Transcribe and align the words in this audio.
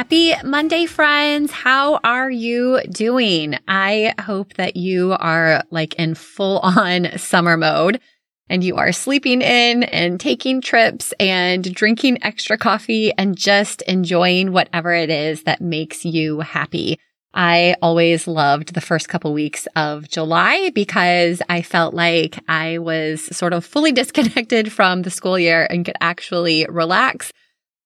Happy 0.00 0.32
Monday, 0.42 0.86
friends. 0.86 1.52
How 1.52 2.00
are 2.02 2.30
you 2.30 2.80
doing? 2.90 3.58
I 3.68 4.14
hope 4.18 4.54
that 4.54 4.74
you 4.74 5.12
are 5.12 5.62
like 5.70 5.92
in 5.96 6.14
full 6.14 6.58
on 6.60 7.10
summer 7.18 7.58
mode 7.58 8.00
and 8.48 8.64
you 8.64 8.76
are 8.76 8.92
sleeping 8.92 9.42
in 9.42 9.82
and 9.82 10.18
taking 10.18 10.62
trips 10.62 11.12
and 11.20 11.74
drinking 11.74 12.24
extra 12.24 12.56
coffee 12.56 13.12
and 13.18 13.36
just 13.36 13.82
enjoying 13.82 14.52
whatever 14.52 14.94
it 14.94 15.10
is 15.10 15.42
that 15.42 15.60
makes 15.60 16.06
you 16.06 16.40
happy. 16.40 16.98
I 17.34 17.76
always 17.82 18.26
loved 18.26 18.72
the 18.72 18.80
first 18.80 19.10
couple 19.10 19.34
weeks 19.34 19.68
of 19.76 20.08
July 20.08 20.70
because 20.74 21.42
I 21.50 21.60
felt 21.60 21.92
like 21.92 22.42
I 22.48 22.78
was 22.78 23.36
sort 23.36 23.52
of 23.52 23.66
fully 23.66 23.92
disconnected 24.00 24.72
from 24.72 25.02
the 25.02 25.10
school 25.10 25.38
year 25.38 25.66
and 25.68 25.84
could 25.84 25.98
actually 26.00 26.64
relax 26.70 27.34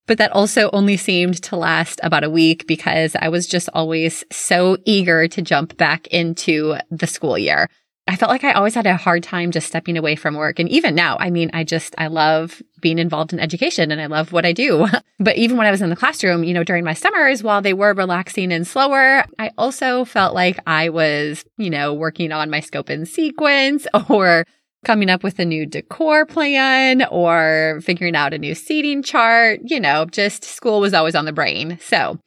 but 0.06 0.18
that 0.18 0.32
also 0.32 0.70
only 0.72 0.96
seemed 0.96 1.42
to 1.42 1.56
last 1.56 2.00
about 2.02 2.24
a 2.24 2.30
week 2.30 2.66
because 2.66 3.16
I 3.20 3.28
was 3.28 3.46
just 3.46 3.68
always 3.72 4.24
so 4.30 4.76
eager 4.84 5.28
to 5.28 5.42
jump 5.42 5.76
back 5.76 6.06
into 6.08 6.76
the 6.90 7.06
school 7.06 7.38
year. 7.38 7.68
I 8.06 8.16
felt 8.16 8.30
like 8.30 8.44
I 8.44 8.52
always 8.52 8.74
had 8.74 8.86
a 8.86 8.98
hard 8.98 9.22
time 9.22 9.50
just 9.50 9.66
stepping 9.66 9.96
away 9.96 10.14
from 10.14 10.34
work. 10.34 10.58
And 10.58 10.68
even 10.68 10.94
now, 10.94 11.16
I 11.18 11.30
mean, 11.30 11.50
I 11.54 11.64
just, 11.64 11.94
I 11.96 12.08
love 12.08 12.62
being 12.80 12.98
involved 12.98 13.32
in 13.32 13.40
education 13.40 13.90
and 13.90 13.98
I 13.98 14.06
love 14.06 14.30
what 14.30 14.44
I 14.44 14.52
do. 14.52 14.86
but 15.18 15.36
even 15.38 15.56
when 15.56 15.66
I 15.66 15.70
was 15.70 15.80
in 15.80 15.88
the 15.88 15.96
classroom, 15.96 16.44
you 16.44 16.52
know, 16.52 16.64
during 16.64 16.84
my 16.84 16.92
summers, 16.92 17.42
while 17.42 17.62
they 17.62 17.72
were 17.72 17.94
relaxing 17.94 18.52
and 18.52 18.66
slower, 18.66 19.24
I 19.38 19.52
also 19.56 20.04
felt 20.04 20.34
like 20.34 20.58
I 20.66 20.90
was, 20.90 21.46
you 21.56 21.70
know, 21.70 21.94
working 21.94 22.30
on 22.30 22.50
my 22.50 22.60
scope 22.60 22.90
and 22.90 23.08
sequence 23.08 23.86
or 24.10 24.44
coming 24.84 25.10
up 25.10 25.22
with 25.22 25.38
a 25.38 25.44
new 25.44 25.66
decor 25.66 26.26
plan 26.26 27.04
or 27.10 27.80
figuring 27.82 28.14
out 28.14 28.34
a 28.34 28.38
new 28.38 28.54
seating 28.54 29.02
chart. 29.02 29.60
You 29.64 29.80
know, 29.80 30.06
just 30.06 30.44
school 30.44 30.80
was 30.80 30.94
always 30.94 31.14
on 31.14 31.24
the 31.24 31.32
brain. 31.32 31.78
So 31.80 32.18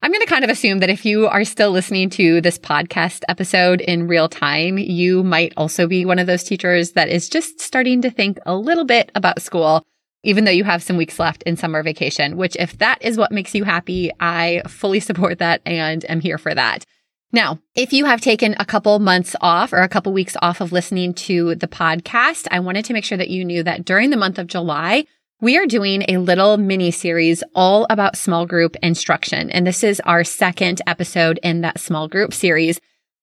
I'm 0.00 0.12
going 0.12 0.24
to 0.24 0.30
kind 0.30 0.44
of 0.44 0.50
assume 0.50 0.78
that 0.78 0.90
if 0.90 1.04
you 1.04 1.26
are 1.26 1.44
still 1.44 1.72
listening 1.72 2.08
to 2.10 2.40
this 2.40 2.56
podcast 2.56 3.22
episode 3.28 3.80
in 3.80 4.06
real 4.06 4.28
time, 4.28 4.78
you 4.78 5.24
might 5.24 5.52
also 5.56 5.88
be 5.88 6.04
one 6.04 6.20
of 6.20 6.28
those 6.28 6.44
teachers 6.44 6.92
that 6.92 7.08
is 7.08 7.28
just 7.28 7.60
starting 7.60 8.00
to 8.02 8.10
think 8.10 8.38
a 8.46 8.54
little 8.54 8.84
bit 8.84 9.10
about 9.16 9.42
school, 9.42 9.84
even 10.22 10.44
though 10.44 10.52
you 10.52 10.62
have 10.62 10.84
some 10.84 10.96
weeks 10.96 11.18
left 11.18 11.42
in 11.42 11.56
summer 11.56 11.82
vacation, 11.82 12.36
which 12.36 12.54
if 12.60 12.78
that 12.78 13.02
is 13.02 13.18
what 13.18 13.32
makes 13.32 13.56
you 13.56 13.64
happy, 13.64 14.12
I 14.20 14.62
fully 14.68 15.00
support 15.00 15.38
that 15.38 15.62
and 15.66 16.08
am 16.08 16.20
here 16.20 16.38
for 16.38 16.54
that. 16.54 16.84
Now, 17.30 17.58
if 17.74 17.92
you 17.92 18.06
have 18.06 18.22
taken 18.22 18.56
a 18.58 18.64
couple 18.64 18.98
months 19.00 19.36
off 19.40 19.72
or 19.72 19.82
a 19.82 19.88
couple 19.88 20.12
weeks 20.12 20.36
off 20.40 20.62
of 20.62 20.72
listening 20.72 21.12
to 21.14 21.54
the 21.56 21.68
podcast, 21.68 22.46
I 22.50 22.60
wanted 22.60 22.86
to 22.86 22.94
make 22.94 23.04
sure 23.04 23.18
that 23.18 23.28
you 23.28 23.44
knew 23.44 23.62
that 23.64 23.84
during 23.84 24.08
the 24.08 24.16
month 24.16 24.38
of 24.38 24.46
July, 24.46 25.04
we 25.40 25.58
are 25.58 25.66
doing 25.66 26.04
a 26.08 26.16
little 26.16 26.56
mini 26.56 26.90
series 26.90 27.44
all 27.54 27.86
about 27.90 28.16
small 28.16 28.46
group 28.46 28.76
instruction. 28.82 29.50
And 29.50 29.66
this 29.66 29.84
is 29.84 30.00
our 30.00 30.24
second 30.24 30.80
episode 30.86 31.38
in 31.42 31.60
that 31.60 31.78
small 31.78 32.08
group 32.08 32.32
series. 32.32 32.80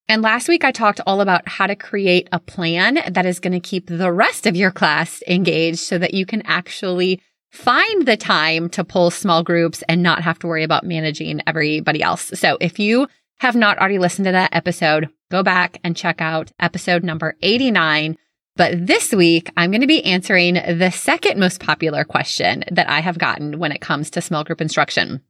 And 0.07 0.21
last 0.21 0.47
week 0.47 0.63
I 0.63 0.71
talked 0.71 1.01
all 1.07 1.19
about 1.19 1.47
how 1.47 1.65
to 1.65 1.75
create 1.75 2.29
a 2.31 2.39
plan 2.39 2.99
that 3.09 3.25
is 3.25 3.39
going 3.39 3.53
to 3.53 3.59
keep 3.59 3.87
the 3.87 4.11
rest 4.11 4.45
of 4.45 4.55
your 4.55 4.71
class 4.71 5.23
engaged 5.27 5.79
so 5.79 5.97
that 5.97 6.13
you 6.13 6.27
can 6.27 6.43
actually 6.43 7.21
find 7.49 8.05
the 8.05 8.17
time 8.17 8.69
to 8.69 8.83
pull 8.83 9.09
small 9.09 9.41
groups 9.41 9.83
and 9.89 10.03
not 10.03 10.21
have 10.21 10.37
to 10.39 10.47
worry 10.47 10.63
about 10.63 10.83
managing 10.83 11.41
everybody 11.47 12.03
else. 12.03 12.31
So 12.35 12.57
if 12.61 12.77
you 12.77 13.07
have 13.39 13.55
not 13.55 13.77
already 13.77 13.99
listened 13.99 14.25
to 14.25 14.31
that 14.31 14.55
episode, 14.55 15.09
go 15.29 15.43
back 15.43 15.79
and 15.83 15.95
check 15.95 16.21
out 16.21 16.51
episode 16.59 17.03
number 17.03 17.35
89. 17.41 18.17
But 18.55 18.87
this 18.87 19.11
week, 19.11 19.51
I'm 19.57 19.71
going 19.71 19.81
to 19.81 19.87
be 19.87 20.05
answering 20.05 20.53
the 20.53 20.91
second 20.91 21.39
most 21.39 21.59
popular 21.59 22.05
question 22.05 22.63
that 22.71 22.89
I 22.89 23.01
have 23.01 23.17
gotten 23.17 23.59
when 23.59 23.73
it 23.73 23.81
comes 23.81 24.09
to 24.11 24.21
small 24.21 24.45
group 24.45 24.61
instruction. 24.61 25.21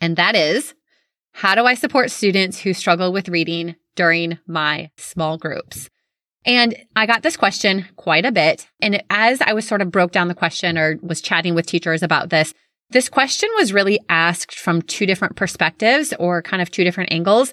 And 0.00 0.16
that 0.16 0.34
is, 0.34 0.74
how 1.32 1.54
do 1.54 1.66
I 1.66 1.74
support 1.74 2.10
students 2.10 2.58
who 2.58 2.72
struggle 2.72 3.12
with 3.12 3.28
reading 3.28 3.76
during 3.96 4.38
my 4.46 4.90
small 4.96 5.36
groups? 5.36 5.90
And 6.46 6.74
I 6.96 7.04
got 7.04 7.22
this 7.22 7.36
question 7.36 7.86
quite 7.96 8.24
a 8.24 8.32
bit. 8.32 8.66
And 8.80 9.02
as 9.10 9.42
I 9.42 9.52
was 9.52 9.68
sort 9.68 9.82
of 9.82 9.90
broke 9.90 10.12
down 10.12 10.28
the 10.28 10.34
question 10.34 10.78
or 10.78 10.98
was 11.02 11.20
chatting 11.20 11.54
with 11.54 11.66
teachers 11.66 12.02
about 12.02 12.30
this, 12.30 12.54
this 12.90 13.08
question 13.08 13.48
was 13.56 13.72
really 13.72 14.00
asked 14.08 14.58
from 14.58 14.82
two 14.82 15.06
different 15.06 15.36
perspectives 15.36 16.12
or 16.18 16.42
kind 16.42 16.60
of 16.60 16.70
two 16.70 16.84
different 16.84 17.12
angles. 17.12 17.52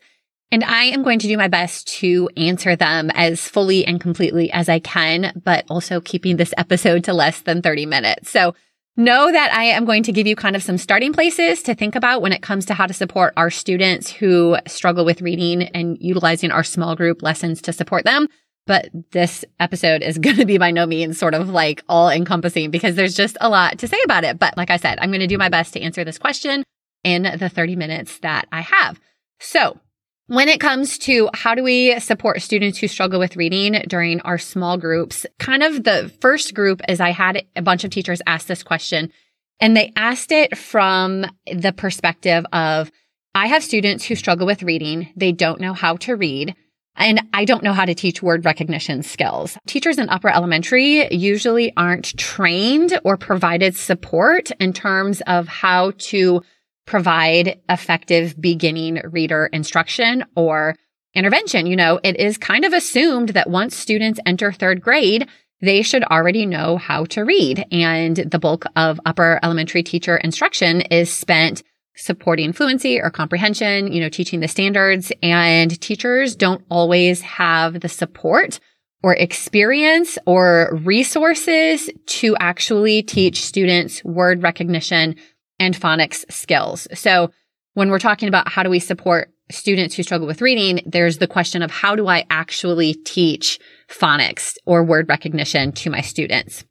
And 0.51 0.63
I 0.63 0.86
am 0.86 1.04
going 1.04 1.19
to 1.19 1.28
do 1.28 1.38
my 1.38 1.50
best 1.50 1.88
to 2.00 2.30
answer 2.38 2.75
them 2.75 3.12
as 3.13 3.48
fully 3.48 3.86
and 3.86 4.00
completely 4.00 4.51
as 4.51 4.69
I 4.69 4.80
can, 4.80 5.39
but 5.44 5.66
also 5.69 6.00
keeping 6.00 6.38
this 6.38 6.54
episode 6.57 7.04
to 7.04 7.13
less 7.13 7.42
than 7.42 7.62
30 7.62 7.86
minutes. 7.86 8.31
So 8.31 8.56
know 8.95 9.31
that 9.31 9.54
I 9.54 9.66
am 9.66 9.86
going 9.86 10.04
to 10.04 10.12
give 10.12 10.25
you 10.25 10.36
kind 10.36 10.56
of 10.56 10.63
some 10.63 10.78
starting 10.78 11.13
places 11.13 11.62
to 11.63 11.75
think 11.75 11.95
about 11.95 12.22
when 12.22 12.31
it 12.31 12.42
comes 12.42 12.66
to 12.66 12.74
how 12.74 12.88
to 12.88 12.94
support 12.94 13.33
our 13.38 13.51
students 13.51 14.10
who 14.10 14.57
struggle 14.66 15.06
with 15.06 15.22
reading 15.22 15.63
and 15.63 15.98
utilizing 16.00 16.50
our 16.50 16.63
small 16.63 16.95
group 16.95 17.22
lessons 17.22 17.62
to 17.63 17.74
support 17.74 18.06
them. 18.06 18.28
But 18.68 18.90
this 19.12 19.44
episode 19.60 20.04
is 20.04 20.18
going 20.19 20.36
to 20.36 20.46
be 20.46 20.60
by 20.60 20.69
no 20.69 20.86
means 20.86 21.18
sort 21.18 21.34
of 21.34 21.50
like 21.50 21.84
all 21.90 22.10
encompassing 22.10 22.69
because 22.69 22.96
there's 22.96 23.16
just 23.16 23.38
a 23.42 23.50
lot 23.50 23.80
to 23.80 23.88
say 23.88 24.00
about 24.06 24.24
it. 24.24 24.38
But 24.38 24.56
like 24.56 24.69
I 24.69 24.78
said, 24.78 25.00
I'm 25.02 25.10
going 25.10 25.22
to 25.22 25.28
do 25.28 25.38
my 25.38 25.50
best 25.50 25.74
to 25.74 25.81
answer 25.81 26.04
this 26.04 26.19
question 26.19 26.64
in 27.04 27.24
the 27.24 27.50
30 27.50 27.75
minutes 27.75 28.19
that 28.19 28.48
I 28.52 28.62
have. 28.62 29.00
So 29.40 29.80
when 30.28 30.50
it 30.50 30.60
comes 30.60 30.98
to 31.00 31.30
how 31.34 31.56
do 31.56 31.64
we 31.64 31.98
support 32.00 32.42
students 32.42 32.78
who 32.78 32.88
struggle 32.88 33.19
with 33.19 33.38
reading 33.38 33.81
during 33.88 34.19
our 34.22 34.38
small 34.38 34.78
groups, 34.78 35.25
kind 35.40 35.64
of 35.64 35.86
the 35.86 36.12
first 36.19 36.54
group 36.54 36.81
is 36.90 37.00
I 37.00 37.12
had 37.12 37.46
a 37.56 37.62
bunch 37.62 37.86
of 37.86 37.92
teachers 37.92 38.22
ask 38.28 38.48
this 38.48 38.64
question 38.64 39.12
And 39.60 39.75
they 39.75 39.94
asked 39.96 40.31
it 40.31 40.58
from 40.58 41.25
the 41.52 41.72
perspective 41.72 42.46
of, 42.52 42.92
I 43.34 43.48
have 43.48 43.64
students 43.64 44.04
who 44.04 44.16
struggle 44.16 44.48
with 44.48 44.64
reading. 44.64 45.14
They 45.16 45.31
don't 45.31 45.62
know 45.62 45.74
how 45.74 45.96
to 45.98 46.16
read. 46.16 46.56
And 46.97 47.21
I 47.33 47.45
don't 47.45 47.63
know 47.63 47.73
how 47.73 47.85
to 47.85 47.95
teach 47.95 48.23
word 48.23 48.44
recognition 48.44 49.03
skills. 49.03 49.57
Teachers 49.67 49.97
in 49.97 50.09
upper 50.09 50.29
elementary 50.29 51.07
usually 51.13 51.71
aren't 51.77 52.17
trained 52.17 52.99
or 53.03 53.17
provided 53.17 53.75
support 53.75 54.51
in 54.59 54.73
terms 54.73 55.21
of 55.27 55.47
how 55.47 55.91
to 55.97 56.41
provide 56.85 57.59
effective 57.69 58.39
beginning 58.39 59.01
reader 59.03 59.47
instruction 59.53 60.25
or 60.35 60.75
intervention. 61.13 61.67
You 61.67 61.75
know, 61.75 61.99
it 62.03 62.19
is 62.19 62.38
kind 62.38 62.65
of 62.65 62.73
assumed 62.73 63.29
that 63.29 63.49
once 63.49 63.75
students 63.75 64.19
enter 64.25 64.51
third 64.51 64.81
grade, 64.81 65.27
they 65.61 65.81
should 65.81 66.03
already 66.03 66.45
know 66.45 66.77
how 66.77 67.05
to 67.05 67.21
read. 67.21 67.65
And 67.71 68.15
the 68.15 68.39
bulk 68.39 68.65
of 68.75 68.99
upper 69.05 69.39
elementary 69.44 69.83
teacher 69.83 70.17
instruction 70.17 70.81
is 70.81 71.11
spent 71.11 71.63
supporting 71.97 72.53
fluency 72.53 73.01
or 73.01 73.09
comprehension, 73.09 73.91
you 73.91 73.99
know, 73.99 74.09
teaching 74.09 74.39
the 74.39 74.47
standards. 74.47 75.11
And 75.21 75.79
teachers 75.81 76.35
don't 76.35 76.63
always 76.69 77.21
have 77.21 77.81
the 77.81 77.89
support 77.89 78.59
or 79.03 79.13
experience 79.15 80.17
or 80.25 80.79
resources 80.83 81.89
to 82.05 82.35
actually 82.38 83.03
teach 83.03 83.44
students 83.44 84.03
word 84.03 84.41
recognition 84.41 85.15
and 85.59 85.75
phonics 85.75 86.29
skills. 86.31 86.88
So 86.94 87.31
when 87.73 87.89
we're 87.89 87.99
talking 87.99 88.27
about 88.27 88.49
how 88.49 88.63
do 88.63 88.69
we 88.69 88.79
support 88.79 89.31
students 89.49 89.95
who 89.95 90.03
struggle 90.03 90.27
with 90.27 90.41
reading, 90.41 90.81
there's 90.85 91.19
the 91.19 91.27
question 91.27 91.61
of 91.61 91.71
how 91.71 91.95
do 91.95 92.07
I 92.07 92.25
actually 92.29 92.94
teach 92.94 93.59
phonics 93.89 94.57
or 94.65 94.83
word 94.83 95.07
recognition 95.07 95.71
to 95.73 95.89
my 95.89 96.01
students? 96.01 96.65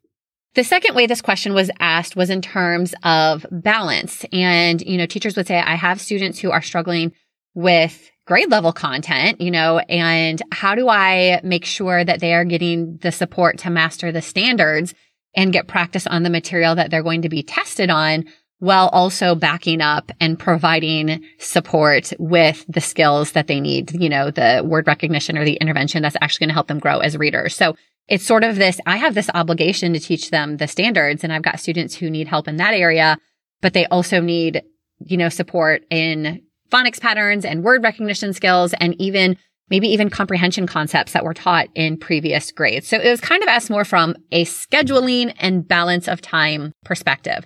The 0.57 0.63
second 0.63 0.95
way 0.95 1.05
this 1.05 1.21
question 1.21 1.53
was 1.53 1.69
asked 1.79 2.15
was 2.15 2.31
in 2.31 2.41
terms 2.41 2.95
of 3.03 3.45
balance. 3.51 4.25
And, 4.33 4.81
you 4.81 4.97
know, 4.97 5.05
teachers 5.05 5.37
would 5.37 5.45
say, 5.45 5.59
I 5.59 5.75
have 5.75 6.01
students 6.01 6.39
who 6.39 6.49
are 6.49 6.63
struggling 6.63 7.11
with 7.53 8.09
grade 8.25 8.49
level 8.49 8.73
content, 8.73 9.39
you 9.39 9.51
know, 9.51 9.77
and 9.77 10.41
how 10.51 10.73
do 10.73 10.89
I 10.89 11.41
make 11.43 11.63
sure 11.63 12.03
that 12.03 12.21
they 12.21 12.33
are 12.33 12.43
getting 12.43 12.97
the 13.03 13.11
support 13.11 13.59
to 13.59 13.69
master 13.69 14.11
the 14.11 14.23
standards 14.23 14.95
and 15.35 15.53
get 15.53 15.67
practice 15.67 16.07
on 16.07 16.23
the 16.23 16.31
material 16.31 16.73
that 16.73 16.89
they're 16.89 17.03
going 17.03 17.21
to 17.21 17.29
be 17.29 17.43
tested 17.43 17.91
on 17.91 18.25
while 18.57 18.87
also 18.87 19.35
backing 19.35 19.79
up 19.79 20.11
and 20.19 20.39
providing 20.39 21.23
support 21.37 22.13
with 22.17 22.65
the 22.67 22.81
skills 22.81 23.33
that 23.33 23.45
they 23.45 23.59
need, 23.59 23.91
you 23.93 24.09
know, 24.09 24.31
the 24.31 24.63
word 24.65 24.87
recognition 24.87 25.37
or 25.37 25.45
the 25.45 25.57
intervention 25.57 26.01
that's 26.01 26.17
actually 26.19 26.45
going 26.45 26.49
to 26.49 26.55
help 26.55 26.67
them 26.67 26.79
grow 26.79 26.97
as 26.97 27.15
readers. 27.15 27.55
So 27.55 27.75
it's 28.07 28.25
sort 28.25 28.43
of 28.43 28.55
this, 28.55 28.79
I 28.85 28.97
have 28.97 29.15
this 29.15 29.29
obligation 29.33 29.93
to 29.93 29.99
teach 29.99 30.29
them 30.29 30.57
the 30.57 30.67
standards 30.67 31.23
and 31.23 31.33
I've 31.33 31.41
got 31.41 31.59
students 31.59 31.95
who 31.95 32.09
need 32.09 32.27
help 32.27 32.47
in 32.47 32.57
that 32.57 32.73
area, 32.73 33.17
but 33.61 33.73
they 33.73 33.85
also 33.87 34.21
need, 34.21 34.63
you 34.99 35.17
know, 35.17 35.29
support 35.29 35.83
in 35.89 36.41
phonics 36.71 37.01
patterns 37.01 37.45
and 37.45 37.63
word 37.63 37.83
recognition 37.83 38.33
skills 38.33 38.73
and 38.79 38.99
even 38.99 39.37
maybe 39.69 39.89
even 39.89 40.09
comprehension 40.09 40.65
concepts 40.65 41.11
that 41.11 41.25
were 41.25 41.33
taught 41.33 41.67
in 41.75 41.97
previous 41.97 42.51
grades. 42.51 42.87
So 42.87 42.97
it 42.97 43.09
was 43.09 43.19
kind 43.19 43.43
of 43.43 43.49
asked 43.49 43.69
more 43.69 43.83
from 43.83 44.15
a 44.31 44.45
scheduling 44.45 45.33
and 45.39 45.67
balance 45.67 46.07
of 46.07 46.21
time 46.21 46.73
perspective. 46.85 47.45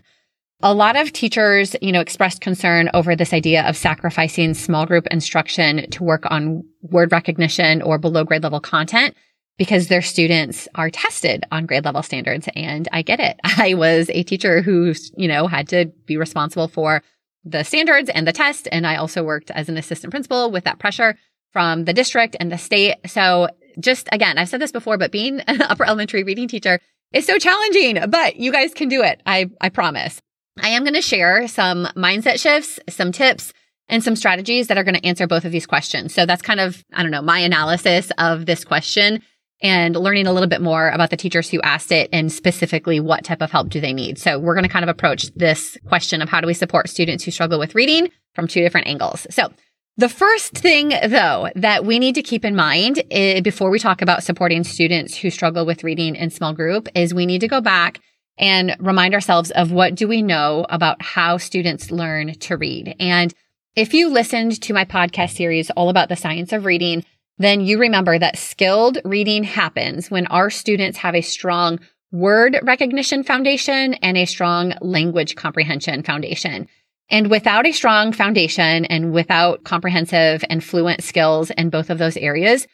A 0.63 0.75
lot 0.75 0.95
of 0.95 1.11
teachers, 1.11 1.75
you 1.81 1.91
know, 1.91 2.01
expressed 2.01 2.39
concern 2.39 2.91
over 2.93 3.15
this 3.15 3.33
idea 3.33 3.67
of 3.67 3.75
sacrificing 3.75 4.53
small 4.53 4.85
group 4.85 5.07
instruction 5.07 5.89
to 5.89 6.03
work 6.03 6.29
on 6.29 6.63
word 6.83 7.11
recognition 7.11 7.81
or 7.81 7.97
below 7.97 8.23
grade 8.23 8.43
level 8.43 8.59
content 8.59 9.15
because 9.61 9.89
their 9.89 10.01
students 10.01 10.67
are 10.73 10.89
tested 10.89 11.45
on 11.51 11.67
grade 11.67 11.85
level 11.85 12.01
standards. 12.01 12.49
And 12.55 12.89
I 12.91 13.03
get 13.03 13.19
it. 13.19 13.39
I 13.43 13.75
was 13.75 14.09
a 14.09 14.23
teacher 14.23 14.63
who, 14.63 14.95
you 15.15 15.27
know, 15.27 15.45
had 15.45 15.67
to 15.67 15.85
be 16.07 16.17
responsible 16.17 16.67
for 16.67 17.03
the 17.45 17.61
standards 17.61 18.09
and 18.09 18.27
the 18.27 18.31
test. 18.31 18.67
And 18.71 18.87
I 18.87 18.95
also 18.95 19.23
worked 19.23 19.51
as 19.51 19.69
an 19.69 19.77
assistant 19.77 20.09
principal 20.09 20.49
with 20.49 20.63
that 20.63 20.79
pressure 20.79 21.15
from 21.53 21.85
the 21.85 21.93
district 21.93 22.35
and 22.39 22.51
the 22.51 22.57
state. 22.57 22.95
So 23.05 23.49
just 23.79 24.09
again, 24.11 24.39
I've 24.39 24.49
said 24.49 24.61
this 24.61 24.71
before, 24.71 24.97
but 24.97 25.11
being 25.11 25.41
an 25.41 25.61
upper 25.69 25.85
elementary 25.85 26.23
reading 26.23 26.47
teacher 26.47 26.79
is 27.13 27.27
so 27.27 27.37
challenging, 27.37 28.09
but 28.09 28.37
you 28.37 28.51
guys 28.51 28.73
can 28.73 28.89
do 28.89 29.03
it. 29.03 29.21
I, 29.27 29.51
I 29.61 29.69
promise. 29.69 30.23
I 30.59 30.69
am 30.69 30.81
going 30.81 30.95
to 30.95 31.03
share 31.03 31.47
some 31.47 31.85
mindset 31.95 32.41
shifts, 32.41 32.79
some 32.89 33.11
tips, 33.11 33.53
and 33.87 34.03
some 34.03 34.15
strategies 34.15 34.69
that 34.69 34.79
are 34.79 34.83
going 34.83 34.95
to 34.95 35.05
answer 35.05 35.27
both 35.27 35.45
of 35.45 35.51
these 35.51 35.67
questions. 35.67 36.15
So 36.15 36.25
that's 36.25 36.41
kind 36.41 36.59
of, 36.59 36.83
I 36.93 37.03
don't 37.03 37.11
know, 37.11 37.21
my 37.21 37.37
analysis 37.37 38.11
of 38.17 38.47
this 38.47 38.65
question 38.65 39.21
and 39.61 39.95
learning 39.95 40.27
a 40.27 40.33
little 40.33 40.49
bit 40.49 40.61
more 40.61 40.89
about 40.89 41.09
the 41.09 41.17
teachers 41.17 41.49
who 41.49 41.61
asked 41.61 41.91
it 41.91 42.09
and 42.11 42.31
specifically 42.31 42.99
what 42.99 43.23
type 43.23 43.41
of 43.41 43.51
help 43.51 43.69
do 43.69 43.79
they 43.79 43.93
need. 43.93 44.17
So 44.17 44.39
we're 44.39 44.55
going 44.55 44.65
to 44.65 44.69
kind 44.69 44.83
of 44.83 44.89
approach 44.89 45.31
this 45.35 45.77
question 45.85 46.21
of 46.21 46.29
how 46.29 46.41
do 46.41 46.47
we 46.47 46.53
support 46.53 46.89
students 46.89 47.23
who 47.23 47.31
struggle 47.31 47.59
with 47.59 47.75
reading 47.75 48.09
from 48.33 48.47
two 48.47 48.61
different 48.61 48.87
angles. 48.87 49.27
So 49.29 49.51
the 49.97 50.09
first 50.09 50.53
thing 50.53 50.93
though 51.07 51.49
that 51.55 51.85
we 51.85 51.99
need 51.99 52.15
to 52.15 52.23
keep 52.23 52.45
in 52.45 52.55
mind 52.55 53.03
is, 53.09 53.41
before 53.41 53.69
we 53.69 53.77
talk 53.77 54.01
about 54.01 54.23
supporting 54.23 54.63
students 54.63 55.15
who 55.15 55.29
struggle 55.29 55.65
with 55.65 55.83
reading 55.83 56.15
in 56.15 56.29
small 56.29 56.53
group 56.53 56.87
is 56.95 57.13
we 57.13 57.25
need 57.25 57.41
to 57.41 57.47
go 57.47 57.61
back 57.61 57.99
and 58.37 58.75
remind 58.79 59.13
ourselves 59.13 59.51
of 59.51 59.71
what 59.71 59.93
do 59.93 60.07
we 60.07 60.21
know 60.21 60.65
about 60.69 61.01
how 61.01 61.37
students 61.37 61.91
learn 61.91 62.33
to 62.33 62.57
read. 62.57 62.95
And 62.99 63.33
if 63.75 63.93
you 63.93 64.09
listened 64.09 64.61
to 64.63 64.73
my 64.73 64.85
podcast 64.85 65.35
series 65.35 65.69
all 65.71 65.89
about 65.89 66.09
the 66.09 66.15
science 66.15 66.51
of 66.51 66.65
reading, 66.65 67.05
then 67.37 67.61
you 67.61 67.79
remember 67.79 68.19
that 68.19 68.37
skilled 68.37 68.99
reading 69.03 69.43
happens 69.43 70.11
when 70.11 70.27
our 70.27 70.49
students 70.49 70.97
have 70.99 71.15
a 71.15 71.21
strong 71.21 71.79
word 72.11 72.59
recognition 72.63 73.23
foundation 73.23 73.93
and 73.95 74.17
a 74.17 74.25
strong 74.25 74.73
language 74.81 75.35
comprehension 75.35 76.03
foundation. 76.03 76.67
And 77.09 77.29
without 77.29 77.65
a 77.65 77.71
strong 77.71 78.13
foundation 78.13 78.85
and 78.85 79.11
without 79.13 79.63
comprehensive 79.63 80.43
and 80.49 80.63
fluent 80.63 81.03
skills 81.03 81.51
in 81.51 81.69
both 81.69 81.89
of 81.89 81.97
those 81.97 82.17
areas, 82.17 82.67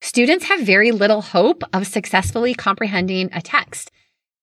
students 0.00 0.46
have 0.46 0.60
very 0.60 0.92
little 0.92 1.20
hope 1.20 1.62
of 1.72 1.86
successfully 1.86 2.54
comprehending 2.54 3.30
a 3.32 3.42
text. 3.42 3.90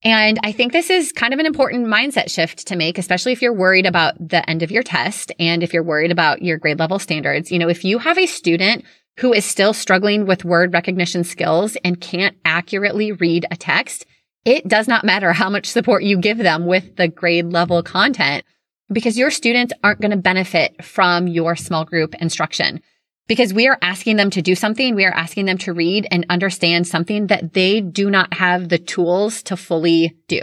And 0.03 0.39
I 0.43 0.53
think 0.53 0.71
this 0.71 0.89
is 0.89 1.11
kind 1.11 1.33
of 1.33 1.39
an 1.39 1.45
important 1.45 1.87
mindset 1.87 2.29
shift 2.29 2.67
to 2.67 2.77
make, 2.77 2.97
especially 2.97 3.33
if 3.33 3.41
you're 3.41 3.53
worried 3.53 3.85
about 3.85 4.15
the 4.19 4.47
end 4.49 4.63
of 4.63 4.71
your 4.71 4.83
test 4.83 5.31
and 5.39 5.61
if 5.61 5.73
you're 5.73 5.83
worried 5.83 6.11
about 6.11 6.41
your 6.41 6.57
grade 6.57 6.79
level 6.79 6.99
standards. 6.99 7.51
You 7.51 7.59
know, 7.59 7.67
if 7.67 7.83
you 7.83 7.99
have 7.99 8.17
a 8.17 8.25
student 8.25 8.85
who 9.19 9.33
is 9.33 9.43
still 9.43 9.73
struggling 9.73 10.25
with 10.25 10.45
word 10.45 10.73
recognition 10.73 11.23
skills 11.23 11.77
and 11.83 11.99
can't 11.99 12.37
accurately 12.45 13.11
read 13.11 13.45
a 13.51 13.57
text, 13.57 14.05
it 14.45 14.67
does 14.67 14.87
not 14.87 15.03
matter 15.03 15.33
how 15.33 15.49
much 15.49 15.65
support 15.65 16.03
you 16.03 16.17
give 16.17 16.37
them 16.37 16.65
with 16.65 16.95
the 16.95 17.07
grade 17.07 17.51
level 17.51 17.83
content 17.83 18.45
because 18.91 19.17
your 19.17 19.29
students 19.29 19.73
aren't 19.83 19.99
going 19.99 20.11
to 20.11 20.17
benefit 20.17 20.83
from 20.83 21.27
your 21.27 21.57
small 21.57 21.83
group 21.83 22.15
instruction 22.15 22.81
because 23.27 23.53
we 23.53 23.67
are 23.67 23.77
asking 23.81 24.15
them 24.15 24.29
to 24.29 24.41
do 24.41 24.55
something. 24.55 24.95
We 24.95 25.05
are 25.05 25.13
asking 25.13 25.45
them 25.45 25.57
to 25.59 25.73
read 25.73 26.07
and 26.09 26.25
understand 26.29 26.87
something 26.87 27.27
that 27.27 27.53
they 27.53 27.81
do 27.81 28.09
not 28.09 28.33
have 28.33 28.69
the 28.69 28.79
tools 28.79 29.43
to 29.43 29.57
fully 29.57 30.15
do. 30.27 30.41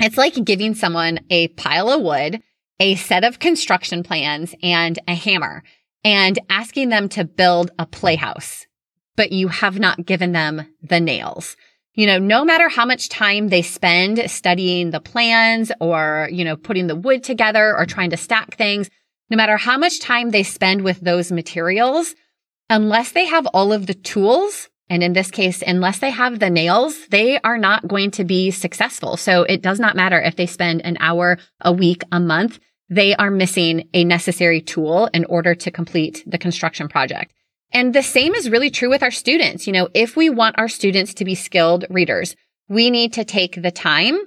It's 0.00 0.18
like 0.18 0.34
giving 0.44 0.74
someone 0.74 1.20
a 1.30 1.48
pile 1.48 1.88
of 1.88 2.02
wood, 2.02 2.42
a 2.78 2.94
set 2.94 3.24
of 3.24 3.38
construction 3.38 4.02
plans 4.02 4.54
and 4.62 4.98
a 5.08 5.14
hammer 5.14 5.64
and 6.04 6.38
asking 6.48 6.88
them 6.88 7.08
to 7.10 7.24
build 7.24 7.70
a 7.78 7.86
playhouse, 7.86 8.66
but 9.16 9.32
you 9.32 9.48
have 9.48 9.78
not 9.78 10.06
given 10.06 10.32
them 10.32 10.66
the 10.82 11.00
nails. 11.00 11.56
You 11.94 12.06
know, 12.06 12.18
no 12.18 12.44
matter 12.44 12.68
how 12.68 12.86
much 12.86 13.08
time 13.08 13.48
they 13.48 13.62
spend 13.62 14.30
studying 14.30 14.92
the 14.92 15.00
plans 15.00 15.72
or, 15.80 16.28
you 16.30 16.44
know, 16.44 16.56
putting 16.56 16.86
the 16.86 16.94
wood 16.94 17.24
together 17.24 17.76
or 17.76 17.86
trying 17.86 18.10
to 18.10 18.16
stack 18.16 18.56
things, 18.56 18.88
no 19.30 19.36
matter 19.36 19.56
how 19.56 19.76
much 19.76 20.00
time 20.00 20.30
they 20.30 20.44
spend 20.44 20.82
with 20.82 21.00
those 21.00 21.32
materials, 21.32 22.14
unless 22.70 23.12
they 23.12 23.26
have 23.26 23.46
all 23.48 23.72
of 23.72 23.86
the 23.86 23.94
tools, 23.94 24.68
and 24.88 25.02
in 25.02 25.12
this 25.12 25.30
case, 25.30 25.62
unless 25.66 25.98
they 25.98 26.10
have 26.10 26.38
the 26.38 26.50
nails, 26.50 27.06
they 27.08 27.38
are 27.40 27.58
not 27.58 27.88
going 27.88 28.10
to 28.12 28.24
be 28.24 28.50
successful. 28.50 29.16
So 29.16 29.42
it 29.42 29.60
does 29.60 29.78
not 29.78 29.96
matter 29.96 30.20
if 30.20 30.36
they 30.36 30.46
spend 30.46 30.84
an 30.84 30.96
hour 31.00 31.38
a 31.60 31.72
week, 31.72 32.02
a 32.12 32.20
month, 32.20 32.58
they 32.88 33.14
are 33.16 33.30
missing 33.30 33.88
a 33.92 34.04
necessary 34.04 34.60
tool 34.60 35.08
in 35.12 35.24
order 35.26 35.54
to 35.54 35.70
complete 35.70 36.22
the 36.26 36.38
construction 36.38 36.88
project. 36.88 37.32
And 37.72 37.94
the 37.94 38.02
same 38.02 38.34
is 38.34 38.48
really 38.48 38.70
true 38.70 38.88
with 38.88 39.02
our 39.02 39.10
students. 39.10 39.66
You 39.66 39.72
know, 39.74 39.88
if 39.94 40.16
we 40.16 40.30
want 40.30 40.58
our 40.58 40.68
students 40.68 41.14
to 41.14 41.24
be 41.24 41.34
skilled 41.34 41.84
readers, 41.90 42.34
we 42.68 42.90
need 42.90 43.12
to 43.14 43.24
take 43.24 43.60
the 43.60 43.70
time. 43.70 44.18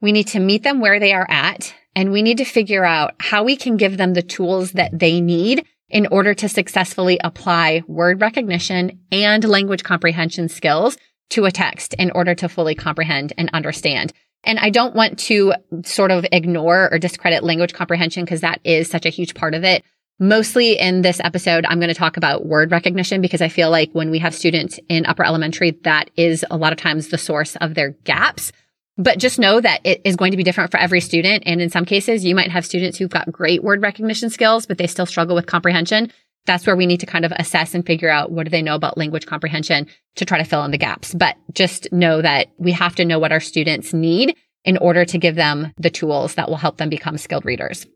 We 0.00 0.12
need 0.12 0.28
to 0.28 0.40
meet 0.40 0.62
them 0.62 0.80
where 0.80 0.98
they 0.98 1.12
are 1.12 1.26
at 1.28 1.74
and 1.94 2.12
we 2.12 2.22
need 2.22 2.38
to 2.38 2.44
figure 2.44 2.84
out 2.84 3.14
how 3.18 3.44
we 3.44 3.56
can 3.56 3.76
give 3.76 3.96
them 3.96 4.14
the 4.14 4.22
tools 4.22 4.72
that 4.72 4.96
they 4.96 5.20
need 5.20 5.64
in 5.88 6.06
order 6.06 6.34
to 6.34 6.48
successfully 6.48 7.18
apply 7.22 7.82
word 7.86 8.20
recognition 8.20 9.00
and 9.10 9.44
language 9.44 9.82
comprehension 9.82 10.48
skills 10.48 10.96
to 11.30 11.44
a 11.44 11.50
text 11.50 11.94
in 11.94 12.10
order 12.12 12.34
to 12.34 12.48
fully 12.48 12.74
comprehend 12.74 13.32
and 13.36 13.50
understand. 13.52 14.12
And 14.44 14.58
I 14.58 14.70
don't 14.70 14.94
want 14.94 15.18
to 15.20 15.52
sort 15.84 16.10
of 16.10 16.24
ignore 16.32 16.88
or 16.90 16.98
discredit 16.98 17.44
language 17.44 17.74
comprehension 17.74 18.24
because 18.24 18.40
that 18.40 18.60
is 18.64 18.88
such 18.88 19.06
a 19.06 19.10
huge 19.10 19.34
part 19.34 19.54
of 19.54 19.64
it. 19.64 19.84
Mostly 20.18 20.78
in 20.78 21.02
this 21.02 21.20
episode, 21.20 21.64
I'm 21.66 21.78
going 21.78 21.88
to 21.88 21.94
talk 21.94 22.16
about 22.16 22.44
word 22.44 22.70
recognition 22.70 23.20
because 23.22 23.40
I 23.40 23.48
feel 23.48 23.70
like 23.70 23.90
when 23.92 24.10
we 24.10 24.18
have 24.18 24.34
students 24.34 24.78
in 24.88 25.06
upper 25.06 25.24
elementary, 25.24 25.72
that 25.84 26.10
is 26.16 26.44
a 26.50 26.56
lot 26.56 26.72
of 26.72 26.78
times 26.78 27.08
the 27.08 27.18
source 27.18 27.56
of 27.56 27.74
their 27.74 27.90
gaps 28.04 28.52
But 29.00 29.18
just 29.18 29.38
know 29.38 29.62
that 29.62 29.80
it 29.84 30.02
is 30.04 30.16
going 30.16 30.30
to 30.32 30.36
be 30.36 30.42
different 30.42 30.70
for 30.70 30.76
every 30.76 31.00
student. 31.00 31.44
And 31.46 31.62
in 31.62 31.70
some 31.70 31.86
cases, 31.86 32.22
you 32.22 32.34
might 32.34 32.50
have 32.50 32.66
students 32.66 32.98
who've 32.98 33.08
got 33.08 33.32
great 33.32 33.64
word 33.64 33.80
recognition 33.80 34.28
skills, 34.28 34.66
but 34.66 34.76
they 34.76 34.86
still 34.86 35.06
struggle 35.06 35.34
with 35.34 35.46
comprehension. 35.46 36.12
That's 36.46 36.66
where 36.66 36.76
we 36.76 36.86
need 36.86 37.00
to 37.00 37.06
kind 37.06 37.24
of 37.24 37.32
assess 37.36 37.74
and 37.74 37.84
figure 37.84 38.10
out 38.10 38.32
what 38.32 38.44
do 38.44 38.50
they 38.50 38.62
know 38.62 38.74
about 38.74 38.98
language 38.98 39.26
comprehension 39.26 39.86
to 40.16 40.24
try 40.24 40.38
to 40.38 40.44
fill 40.44 40.64
in 40.64 40.70
the 40.70 40.78
gaps. 40.78 41.14
But 41.14 41.36
just 41.52 41.92
know 41.92 42.22
that 42.22 42.48
we 42.58 42.72
have 42.72 42.96
to 42.96 43.04
know 43.04 43.18
what 43.18 43.32
our 43.32 43.40
students 43.40 43.92
need 43.92 44.36
in 44.64 44.76
order 44.78 45.04
to 45.04 45.18
give 45.18 45.36
them 45.36 45.72
the 45.76 45.90
tools 45.90 46.34
that 46.34 46.48
will 46.48 46.56
help 46.56 46.76
them 46.76 46.88
become 46.88 47.18
skilled 47.18 47.44
readers. 47.44 47.86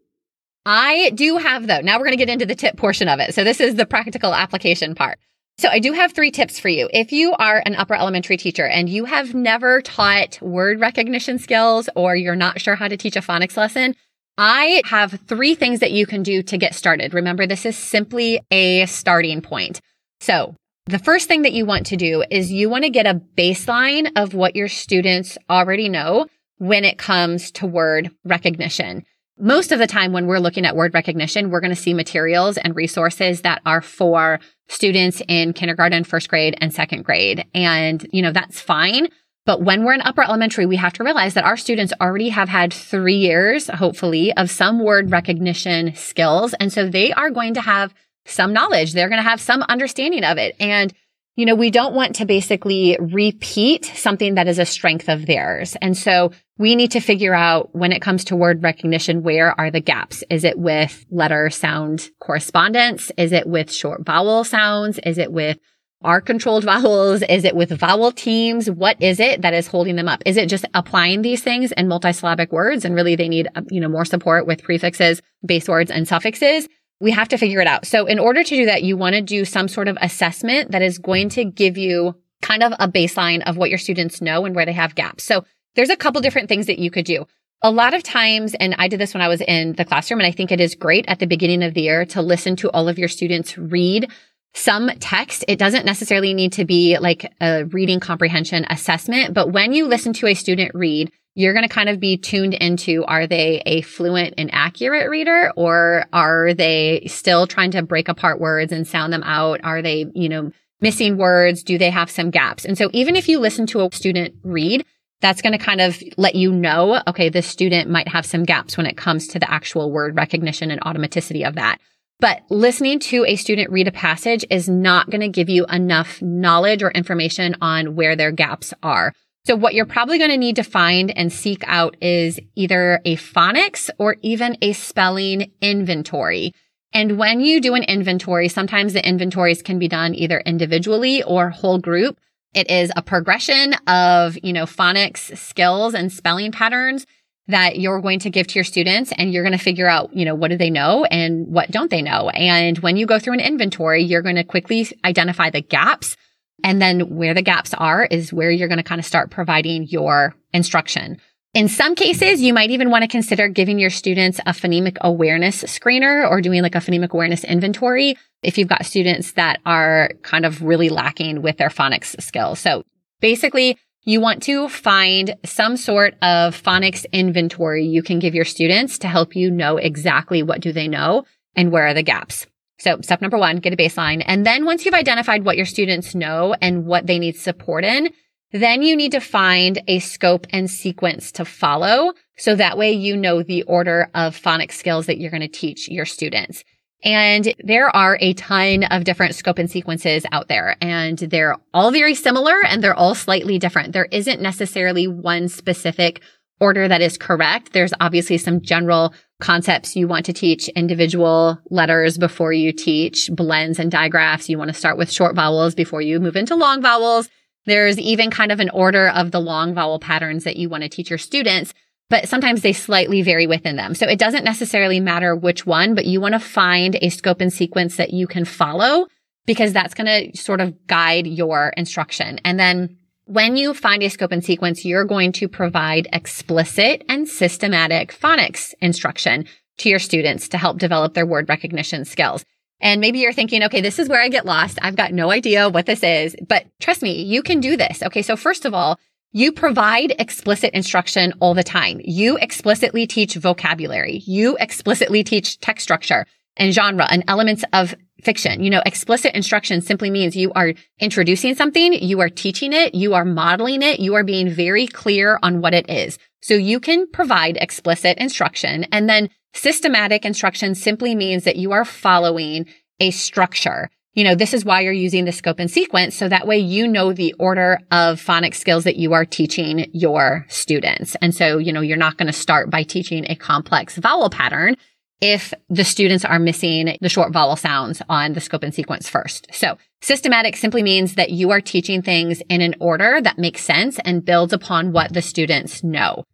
I 0.67 1.11
do 1.15 1.37
have 1.37 1.67
though. 1.67 1.81
Now 1.81 1.99
we're 1.99 2.07
going 2.07 2.19
to 2.19 2.25
get 2.25 2.31
into 2.31 2.47
the 2.47 2.55
tip 2.55 2.77
portion 2.77 3.09
of 3.09 3.21
it. 3.21 3.35
So 3.35 3.45
this 3.45 3.61
is 3.61 3.75
the 3.75 3.87
practical 3.87 4.35
application 4.35 4.95
part. 4.95 5.19
So 5.59 5.69
I 5.69 5.79
do 5.79 5.93
have 5.93 6.13
three 6.13 6.33
tips 6.33 6.59
for 6.59 6.69
you. 6.69 6.89
If 6.93 7.13
you 7.13 7.33
are 7.35 7.63
an 7.65 7.77
upper 7.77 7.95
elementary 7.95 8.37
teacher 8.37 8.67
and 8.67 8.89
you 8.89 9.05
have 9.05 9.35
never 9.35 9.83
taught 9.83 10.41
word 10.43 10.81
recognition 10.81 11.39
skills 11.39 11.89
or 11.95 12.17
you're 12.17 12.35
not 12.35 12.61
sure 12.61 12.75
how 12.75 12.89
to 12.89 12.97
teach 12.97 13.15
a 13.15 13.21
phonics 13.21 13.57
lesson, 13.57 13.95
I 14.37 14.83
have 14.87 15.21
three 15.27 15.55
things 15.55 15.81
that 15.81 15.93
you 15.93 16.07
can 16.07 16.23
do 16.23 16.43
to 16.43 16.59
get 16.59 16.75
started. 16.75 17.15
Remember, 17.15 17.47
this 17.47 17.65
is 17.65 17.77
simply 17.77 18.41
a 18.51 18.87
starting 18.87 19.41
point. 19.41 19.81
So 20.21 20.57
the 20.87 20.99
first 20.99 21.29
thing 21.29 21.43
that 21.43 21.53
you 21.53 21.65
want 21.65 21.87
to 21.87 21.97
do 21.97 22.25
is 22.31 22.53
you 22.53 22.69
want 22.69 22.85
to 22.85 22.91
get 22.91 23.07
a 23.07 23.21
baseline 23.37 24.11
of 24.17 24.35
what 24.35 24.57
your 24.57 24.69
students 24.69 25.39
already 25.49 25.89
know 25.89 26.27
when 26.59 26.85
it 26.85 26.99
comes 26.99 27.51
to 27.53 27.67
word 27.67 28.11
recognition. 28.25 29.05
Most 29.39 29.73
of 29.73 29.79
the 29.79 29.87
time 29.87 30.13
when 30.13 30.27
we're 30.27 30.39
looking 30.39 30.65
at 30.65 30.77
word 30.77 30.95
recognition, 30.95 31.51
we're 31.51 31.61
going 31.61 31.75
to 31.75 31.81
see 31.81 31.95
materials 31.95 32.57
and 32.57 32.77
resources 32.77 33.43
that 33.43 33.63
are 33.67 33.81
for 33.81 34.41
students 34.69 35.23
in 35.29 35.53
kindergarten, 35.53 36.05
first 36.05 36.29
grade, 36.29 36.57
and 36.61 36.73
second 36.73 37.05
grade. 37.05 37.45
And, 37.55 38.07
you 38.13 38.23
know, 38.23 38.33
that's 38.33 38.61
fine. 38.61 39.09
But 39.47 39.63
when 39.63 39.85
we're 39.85 39.95
in 39.95 40.01
upper 40.01 40.23
elementary, 40.23 40.67
we 40.67 40.77
have 40.77 40.95
to 40.95 41.05
realize 41.05 41.35
that 41.35 41.45
our 41.45 41.57
students 41.57 41.93
already 42.01 42.31
have 42.31 42.49
had 42.49 42.73
three 42.73 43.17
years, 43.17 43.69
hopefully, 43.69 44.33
of 44.33 44.51
some 44.51 44.83
word 44.83 45.11
recognition 45.11 45.95
skills. 45.95 46.55
And 46.55 46.73
so 46.73 46.89
they 46.89 47.13
are 47.13 47.31
going 47.31 47.55
to 47.55 47.61
have 47.61 47.95
some 48.27 48.53
knowledge. 48.53 48.93
They're 48.93 49.11
going 49.11 49.23
to 49.23 49.29
have 49.29 49.41
some 49.41 49.63
understanding 49.63 50.25
of 50.25 50.39
it. 50.39 50.57
And 50.59 50.93
you 51.37 51.47
know, 51.47 51.57
we 51.57 51.71
don't 51.71 51.95
want 51.95 52.17
to 52.17 52.27
basically 52.27 52.97
repeat 53.01 53.85
something 53.85 54.37
that 54.37 54.47
is 54.47 54.61
a 54.61 54.65
strength 54.65 55.09
of 55.09 55.27
theirs. 55.27 55.77
And 55.83 55.97
so 55.97 56.31
we 56.59 56.77
need 56.77 56.93
to 56.93 57.01
figure 57.01 57.35
out 57.35 57.75
when 57.75 57.91
it 57.91 58.01
comes 58.01 58.25
to 58.27 58.37
word 58.37 58.63
recognition, 58.63 59.25
where 59.25 59.59
are 59.59 59.71
the 59.71 59.81
gaps? 59.81 60.23
Is 60.31 60.45
it 60.45 60.57
with 60.57 61.05
letter 61.11 61.51
sound 61.51 62.09
correspondence? 62.21 63.11
Is 63.17 63.33
it 63.33 63.49
with 63.49 63.73
short 63.73 64.07
vowel 64.07 64.45
sounds? 64.45 65.01
Is 65.01 65.19
it 65.19 65.33
with 65.33 65.59
R 66.05 66.21
controlled 66.21 66.65
vowels? 66.65 67.23
Is 67.23 67.45
it 67.45 67.57
with 67.57 67.71
vowel 67.71 68.13
teams? 68.13 68.71
What 68.71 69.01
is 69.01 69.19
it 69.19 69.43
that 69.43 69.55
is 69.55 69.67
holding 69.67 69.97
them 69.97 70.09
up? 70.09 70.23
Is 70.25 70.37
it 70.37 70.49
just 70.49 70.67
applying 70.75 71.23
these 71.23 71.43
things 71.43 71.73
in 71.73 71.89
multisyllabic 71.89 72.51
words 72.51 72.85
and 72.85 72.95
really 72.95 73.17
they 73.17 73.29
need, 73.29 73.49
you 73.71 73.81
know, 73.81 73.89
more 73.89 74.05
support 74.05 74.47
with 74.47 74.63
prefixes, 74.63 75.23
base 75.45 75.69
words 75.69 75.91
and 75.91 76.07
suffixes? 76.07 76.69
we 77.01 77.11
have 77.11 77.29
to 77.29 77.37
figure 77.37 77.61
it 77.61 77.67
out. 77.67 77.87
So 77.87 78.07
in 78.07 78.19
order 78.19 78.43
to 78.43 78.57
do 78.57 78.67
that, 78.67 78.83
you 78.83 78.97
want 78.97 79.15
to 79.15 79.21
do 79.21 79.45
some 79.45 79.69
sort 79.69 79.89
of 79.89 79.99
assessment 80.01 80.71
that 80.71 80.83
is 80.83 80.99
going 80.99 81.29
to 81.31 81.45
give 81.45 81.77
you 81.77 82.15
kind 82.41 82.63
of 82.63 82.73
a 82.79 82.89
baseline 82.89 83.43
of 83.47 83.57
what 83.57 83.71
your 83.71 83.79
students 83.79 84.21
know 84.21 84.45
and 84.45 84.55
where 84.55 84.67
they 84.67 84.73
have 84.73 84.95
gaps. 84.95 85.25
So 85.25 85.45
there's 85.75 85.91
a 85.91 85.97
couple 85.97 86.21
different 86.21 86.49
things 86.49 86.67
that 86.67 86.79
you 86.79 86.91
could 86.91 87.05
do. 87.05 87.27
A 87.63 87.71
lot 87.71 87.95
of 87.95 88.03
times, 88.03 88.55
and 88.55 88.75
I 88.79 88.89
did 88.89 89.01
this 89.01 89.15
when 89.15 89.23
I 89.23 89.29
was 89.29 89.41
in 89.41 89.73
the 89.73 89.85
classroom, 89.85 90.21
and 90.21 90.27
I 90.27 90.31
think 90.31 90.53
it 90.53 90.61
is 90.61 90.75
great 90.75 91.07
at 91.09 91.19
the 91.19 91.27
beginning 91.27 91.63
of 91.63 91.75
the 91.75 91.83
year 91.83 92.05
to 92.07 92.21
listen 92.21 92.57
to 92.57 92.71
all 92.71 92.89
of 92.89 92.99
your 92.99 93.09
students 93.09 93.57
read 93.57 94.11
some 94.55 94.89
text. 95.01 95.45
It 95.49 95.59
doesn't 95.59 95.85
necessarily 95.85 96.33
need 96.33 96.53
to 96.55 96.65
be 96.65 96.99
like 96.99 97.33
a 97.41 97.65
reading 97.65 98.01
comprehension 98.01 98.65
assessment, 98.71 99.35
but 99.35 99.53
when 99.53 99.73
you 99.73 99.87
listen 99.87 100.13
to 100.15 100.27
a 100.27 100.35
student 100.35 100.73
read, 100.75 101.11
you're 101.35 101.53
going 101.53 101.67
to 101.67 101.75
kind 101.75 101.89
of 101.89 101.99
be 101.99 102.17
tuned 102.17 102.55
into 102.55 103.05
are 103.07 103.27
they 103.27 103.61
a 103.67 103.81
fluent 103.83 104.35
and 104.39 104.51
accurate 104.53 105.11
reader 105.11 105.53
or 105.57 106.07
are 106.13 106.55
they 106.55 107.05
still 107.09 107.47
trying 107.47 107.73
to 107.73 107.83
break 107.83 108.09
apart 108.09 108.41
words 108.41 108.73
and 108.73 108.87
sound 108.87 109.13
them 109.13 109.25
out? 109.25 109.61
Are 109.65 109.83
they, 109.83 110.07
you 110.15 110.29
know, 110.29 110.53
missing 110.81 111.17
words? 111.17 111.65
Do 111.65 111.77
they 111.77 111.91
have 111.91 112.09
some 112.09 112.31
gaps? 112.31 112.65
And 112.65 112.79
so 112.79 112.89
even 112.93 113.17
if 113.17 113.29
you 113.29 113.41
listen 113.41 113.67
to 113.69 113.81
a 113.81 113.91
student 113.91 114.35
read, 114.45 114.87
that's 115.21 115.43
going 115.43 115.59
to 115.59 115.65
kind 115.65 115.81
of 115.81 116.01
let 116.17 116.37
you 116.37 116.53
know, 116.53 117.01
okay, 117.09 117.31
this 117.31 117.47
student 117.47 117.91
might 117.91 118.09
have 118.09 118.27
some 118.27 118.45
gaps 118.45 118.77
when 118.77 118.87
it 118.87 118.97
comes 118.97 119.27
to 119.29 119.39
the 119.39 119.51
actual 119.51 119.91
word 119.91 120.17
recognition 120.17 120.71
and 120.71 120.81
automaticity 120.83 121.47
of 121.49 121.57
that. 121.57 121.81
But 122.25 122.41
listening 122.49 123.01
to 123.01 123.27
a 123.27 123.37
student 123.37 123.71
read 123.71 123.87
a 123.87 123.93
passage 123.93 124.47
is 124.49 124.67
not 124.67 125.11
going 125.11 125.21
to 125.21 125.29
give 125.29 125.51
you 125.51 125.67
enough 125.67 126.23
knowledge 126.23 126.83
or 126.83 126.91
information 126.91 127.55
on 127.61 127.97
where 127.97 128.17
their 128.17 128.33
gaps 128.33 128.73
are. 128.83 129.13
So 129.45 129.55
what 129.55 129.75
you're 129.75 129.85
probably 129.85 130.17
going 130.17 130.31
to 130.31 130.39
need 130.39 130.57
to 130.57 130.63
find 130.63 131.15
and 131.19 131.31
seek 131.31 131.63
out 131.67 131.99
is 132.01 132.41
either 132.55 133.03
a 133.05 133.17
phonics 133.17 133.91
or 133.99 134.17
even 134.23 134.57
a 134.63 134.73
spelling 134.73 135.53
inventory. 135.61 136.55
And 136.95 137.19
when 137.19 137.41
you 137.41 137.61
do 137.61 137.75
an 137.75 137.83
inventory, 137.83 138.49
sometimes 138.49 138.95
the 138.95 139.07
inventories 139.07 139.61
can 139.61 139.79
be 139.79 139.89
done 139.89 140.15
either 140.15 140.41
individually 140.47 141.23
or 141.23 141.51
whole 141.51 141.77
group. 141.77 142.19
It 142.55 142.71
is 142.71 142.91
a 142.97 143.03
progression 143.03 143.75
of, 143.87 144.39
you 144.43 144.55
know, 144.55 144.65
phonics 144.65 145.37
skills 145.37 145.93
and 145.93 146.11
spelling 146.11 146.53
patterns 146.53 147.05
that 147.49 147.79
you're 147.79 148.01
going 148.01 148.19
to 148.21 148.31
give 148.31 148.47
to 148.49 148.55
your 148.55 148.65
students 148.65 149.13
and 149.19 149.33
you're 149.33 149.43
going 149.43 149.57
to 149.57 149.63
figure 149.63 149.89
out, 149.89 150.15
you 150.15 150.25
know, 150.25 150.35
what 150.35 150.49
do 150.49 150.57
they 150.57 150.71
know 150.71 151.05
and 151.05 151.47
what 151.47 151.71
don't 151.71 151.91
they 151.91 152.03
know? 152.03 152.31
And 152.31 152.79
when 152.79 152.97
you 152.97 153.07
go 153.07 153.19
through 153.19 153.35
an 153.35 153.41
inventory, 153.41 154.03
you're 154.03 154.23
going 154.23 154.37
to 154.37 154.45
quickly 154.45 154.89
identify 155.05 155.51
the 155.51 155.61
gaps 155.61 156.17
and 156.63 156.81
then 156.81 157.17
where 157.17 157.35
the 157.35 157.43
gaps 157.43 157.75
are 157.75 158.05
is 158.05 158.33
where 158.33 158.51
you're 158.51 158.69
going 158.69 158.79
to 158.79 158.85
kind 158.85 158.99
of 158.99 159.05
start 159.05 159.31
providing 159.31 159.85
your 159.85 160.35
instruction. 160.53 161.19
In 161.53 161.69
some 161.69 161.95
cases, 161.95 162.41
you 162.41 162.53
might 162.53 162.71
even 162.71 162.91
want 162.91 163.03
to 163.03 163.09
consider 163.09 163.47
giving 163.49 163.79
your 163.79 163.91
students 163.91 164.41
a 164.41 164.51
phonemic 164.51 164.97
awareness 165.03 165.63
screener 165.65 166.29
or 166.29 166.41
doing 166.41 166.63
like 166.63 166.75
a 166.75 166.79
phonemic 166.79 167.11
awareness 167.11 167.45
inventory 167.45 168.17
if 168.43 168.59
you've 168.59 168.69
got 168.69 168.85
students 168.85 169.33
that 169.33 169.61
are 169.65 170.11
kind 170.23 170.45
of 170.45 170.63
really 170.63 170.89
lacking 170.89 171.43
with 171.43 171.57
their 171.59 171.69
phonics 171.69 172.21
skills. 172.21 172.59
So 172.59 172.85
basically, 173.21 173.79
you 174.05 174.21
want 174.21 174.43
to 174.45 174.69
find 174.69 175.35
some 175.45 175.77
sort 175.77 176.15
of 176.23 176.61
phonics 176.61 177.07
inventory 177.13 177.87
you 177.87 178.03
can 178.03 178.19
give 178.19 178.35
your 178.35 178.45
students 178.45 178.99
to 178.99 179.09
help 179.09 179.35
you 179.35 179.51
know 179.51 179.77
exactly 179.77 180.43
what 180.43 180.61
do 180.61 180.73
they 180.73 180.89
know 180.89 181.25
and 181.57 181.73
where 181.73 181.87
are 181.87 181.95
the 181.95 182.03
gaps. 182.03 182.47
So 182.79 183.01
step 183.01 183.21
number 183.21 183.39
one, 183.39 183.59
get 183.59 183.73
a 183.73 183.77
baseline. 183.77 184.23
And 184.27 184.45
then 184.45 184.65
once 184.65 184.85
you've 184.85 184.95
identified 184.95 185.45
what 185.45 185.57
your 185.57 185.67
students 185.67 186.15
know 186.15 186.55
and 186.61 186.85
what 186.85 187.07
they 187.07 187.19
need 187.19 187.37
support 187.37 187.85
in, 187.85 188.11
then 188.53 188.83
you 188.83 188.97
need 188.97 189.13
to 189.13 189.21
find 189.21 189.83
a 189.89 189.99
scope 190.01 190.47
and 190.51 190.71
sequence 190.71 191.33
to 191.33 191.45
follow. 191.45 192.13
So 192.37 192.55
that 192.57 192.77
way 192.77 192.93
you 192.93 193.17
know 193.17 193.43
the 193.43 193.63
order 193.65 194.11
of 194.15 194.41
phonics 194.41 194.73
skills 194.73 195.07
that 195.07 195.19
you're 195.19 195.31
going 195.31 195.41
to 195.41 195.49
teach 195.49 195.89
your 195.89 196.05
students. 196.05 196.63
And 197.05 197.55
there 197.63 197.95
are 197.95 198.17
a 198.21 198.33
ton 198.33 198.85
of 198.85 199.05
different 199.05 199.35
scope 199.35 199.59
and 199.59 199.71
sequences 199.71 200.25
out 200.33 200.49
there 200.49 200.77
and 200.81 201.19
they're 201.19 201.57
all 201.75 201.91
very 201.91 202.15
similar 202.15 202.65
and 202.65 202.83
they're 202.83 202.95
all 202.95 203.15
slightly 203.15 203.59
different. 203.59 203.93
There 203.93 204.09
isn't 204.11 204.41
necessarily 204.41 205.07
one 205.07 205.49
specific 205.49 206.23
order 206.61 206.89
that 206.89 207.03
is 207.03 207.19
correct. 207.19 207.73
There's 207.73 207.93
obviously 208.01 208.39
some 208.39 208.63
general 208.63 209.13
concepts 209.41 209.97
you 209.97 210.09
want 210.09 210.25
to 210.27 210.33
teach 210.33 210.69
individual 210.71 211.59
letters 211.69 212.17
before 212.17 212.53
you 212.53 212.73
teach 212.73 213.29
blends 213.31 213.79
and 213.79 213.91
digraphs. 213.91 214.49
You 214.49 214.57
want 214.57 214.69
to 214.69 214.75
start 214.75 214.97
with 214.97 215.13
short 215.13 215.37
vowels 215.37 215.75
before 215.75 216.01
you 216.01 216.21
move 216.21 216.37
into 216.37 216.55
long 216.55 216.81
vowels. 216.81 217.29
There's 217.67 217.99
even 217.99 218.31
kind 218.31 218.53
of 218.53 218.61
an 218.61 218.71
order 218.71 219.09
of 219.09 219.31
the 219.31 219.41
long 219.41 219.75
vowel 219.75 219.99
patterns 219.99 220.45
that 220.45 220.57
you 220.57 220.69
want 220.69 220.83
to 220.83 220.89
teach 220.89 221.11
your 221.11 221.19
students, 221.19 221.75
but 222.11 222.29
sometimes 222.29 222.63
they 222.63 222.73
slightly 222.73 223.23
vary 223.23 223.47
within 223.47 223.77
them. 223.77 223.95
So 223.95 224.07
it 224.07 224.19
doesn't 224.19 224.45
necessarily 224.45 225.01
matter 225.01 225.35
which 225.35 225.67
one, 225.67 225.95
but 225.95 226.07
you 226.07 226.21
want 226.21 226.35
to 226.35 226.41
find 226.41 226.97
a 227.01 227.09
scope 227.09 227.41
and 227.41 227.53
sequence 227.53 227.97
that 227.97 228.13
you 228.13 228.27
can 228.27 228.45
follow 228.45 229.07
because 229.47 229.73
that's 229.73 229.95
going 229.95 230.33
to 230.33 230.37
sort 230.37 230.61
of 230.61 230.87
guide 230.87 231.27
your 231.27 231.69
instruction. 231.77 232.41
And 232.45 232.59
then 232.59 232.99
when 233.27 233.57
you 233.57 233.73
find 233.73 234.03
a 234.03 234.11
scope 234.11 234.33
and 234.33 234.45
sequence, 234.45 234.85
you're 234.85 235.05
going 235.05 235.33
to 235.33 235.49
provide 235.49 236.09
explicit 236.13 237.05
and 237.09 237.27
systematic 237.27 238.13
phonics 238.13 238.75
instruction 238.81 239.47
to 239.79 239.89
your 239.89 239.99
students 239.99 240.49
to 240.51 240.59
help 240.59 240.79
develop 240.79 241.15
their 241.15 241.27
word 241.27 241.49
recognition 241.49 242.05
skills. 242.05 242.45
And 242.81 243.01
maybe 243.01 243.21
you're 243.21 243.33
thinking, 243.33 243.63
okay, 243.65 243.81
this 243.81 243.99
is 243.99 244.09
where 244.09 244.21
I 244.21 244.29
get 244.29 244.45
lost. 244.45 244.79
I've 244.83 244.97
got 244.97 245.13
no 245.13 245.31
idea 245.31 245.71
what 245.71 245.87
this 245.87 246.03
is, 246.03 246.37
but 246.47 246.67
trust 246.81 247.03
me, 247.03 247.23
you 247.23 247.43
can 247.43 247.61
do 247.61 247.77
this. 247.77 248.03
Okay. 248.03 248.21
So 248.23 248.37
first 248.37 248.67
of 248.67 248.75
all, 248.75 248.99
you 249.35 249.51
provide 249.51 250.15
explicit 250.21 250.73
instruction 250.75 251.35
all 251.41 251.55
the 251.55 251.65
time. 251.65 252.01
You 252.05 252.37
explicitly 252.37 253.05
teach 253.05 253.35
vocabulary. 253.35 254.23
You 254.27 254.57
explicitly 254.61 255.25
teach 255.25 255.59
text 255.59 255.83
structure 255.83 256.25
and 256.57 256.73
genre 256.73 257.09
and 257.11 257.25
elements 257.27 257.65
of 257.73 257.97
fiction. 258.23 258.63
You 258.63 258.71
know, 258.71 258.83
explicit 258.87 259.35
instruction 259.35 259.81
simply 259.81 260.09
means 260.09 260.37
you 260.37 260.53
are 260.53 260.73
introducing 261.01 261.57
something, 261.57 261.95
you 261.95 262.21
are 262.21 262.29
teaching 262.29 262.73
it, 262.73 262.95
you 262.95 263.15
are 263.15 263.25
modeling 263.25 263.83
it, 263.83 263.99
you 263.99 264.15
are 264.15 264.23
being 264.23 264.49
very 264.49 264.87
clear 264.87 265.41
on 265.43 265.61
what 265.61 265.75
it 265.75 265.91
is. 265.91 266.17
So 266.41 266.55
you 266.55 266.79
can 266.79 267.11
provide 267.11 267.59
explicit 267.61 268.19
instruction 268.19 268.85
and 268.93 269.09
then 269.09 269.31
systematic 269.53 270.25
instruction 270.25 270.77
simply 270.77 271.17
means 271.17 271.43
that 271.43 271.57
you 271.57 271.73
are 271.73 271.85
following 271.85 272.67
a 273.01 273.11
structure. 273.11 273.91
You 274.15 274.23
know, 274.23 274.35
this 274.35 274.55
is 274.55 274.65
why 274.65 274.81
you're 274.81 274.93
using 274.93 275.25
the 275.25 275.33
scope 275.33 275.59
and 275.59 275.71
sequence. 275.71 276.15
So 276.15 276.29
that 276.29 276.47
way 276.47 276.59
you 276.59 276.87
know 276.87 277.13
the 277.13 277.35
order 277.39 277.81
of 277.91 278.21
phonics 278.21 278.57
skills 278.57 278.85
that 278.85 278.97
you 278.97 279.13
are 279.13 279.25
teaching 279.25 279.91
your 279.93 280.47
students. 280.49 281.17
And 281.21 281.35
so, 281.35 281.59
you 281.59 281.73
know, 281.73 281.81
you're 281.81 281.97
not 281.97 282.17
going 282.17 282.29
to 282.29 282.33
start 282.33 282.71
by 282.71 282.85
teaching 282.85 283.27
a 283.29 283.35
complex 283.35 283.97
vowel 283.97 284.31
pattern 284.31 284.77
if 285.21 285.55
the 285.69 285.85
students 285.85 286.25
are 286.25 286.39
missing 286.39 286.97
the 287.01 287.09
short 287.09 287.33
vowel 287.33 287.57
sounds 287.57 288.03
on 288.09 288.35
the 288.35 288.41
scope 288.41 288.63
and 288.63 288.75
sequence 288.75 289.09
first. 289.09 289.47
So 289.53 289.79
systematic 290.01 290.57
simply 290.57 290.83
means 290.83 291.15
that 291.15 291.31
you 291.31 291.51
are 291.51 291.61
teaching 291.61 292.03
things 292.03 292.43
in 292.49 292.61
an 292.61 292.75
order 292.79 293.21
that 293.21 293.39
makes 293.39 293.63
sense 293.63 293.99
and 294.05 294.25
builds 294.25 294.53
upon 294.53 294.93
what 294.93 295.13
the 295.13 295.23
students 295.23 295.83
know. 295.83 296.25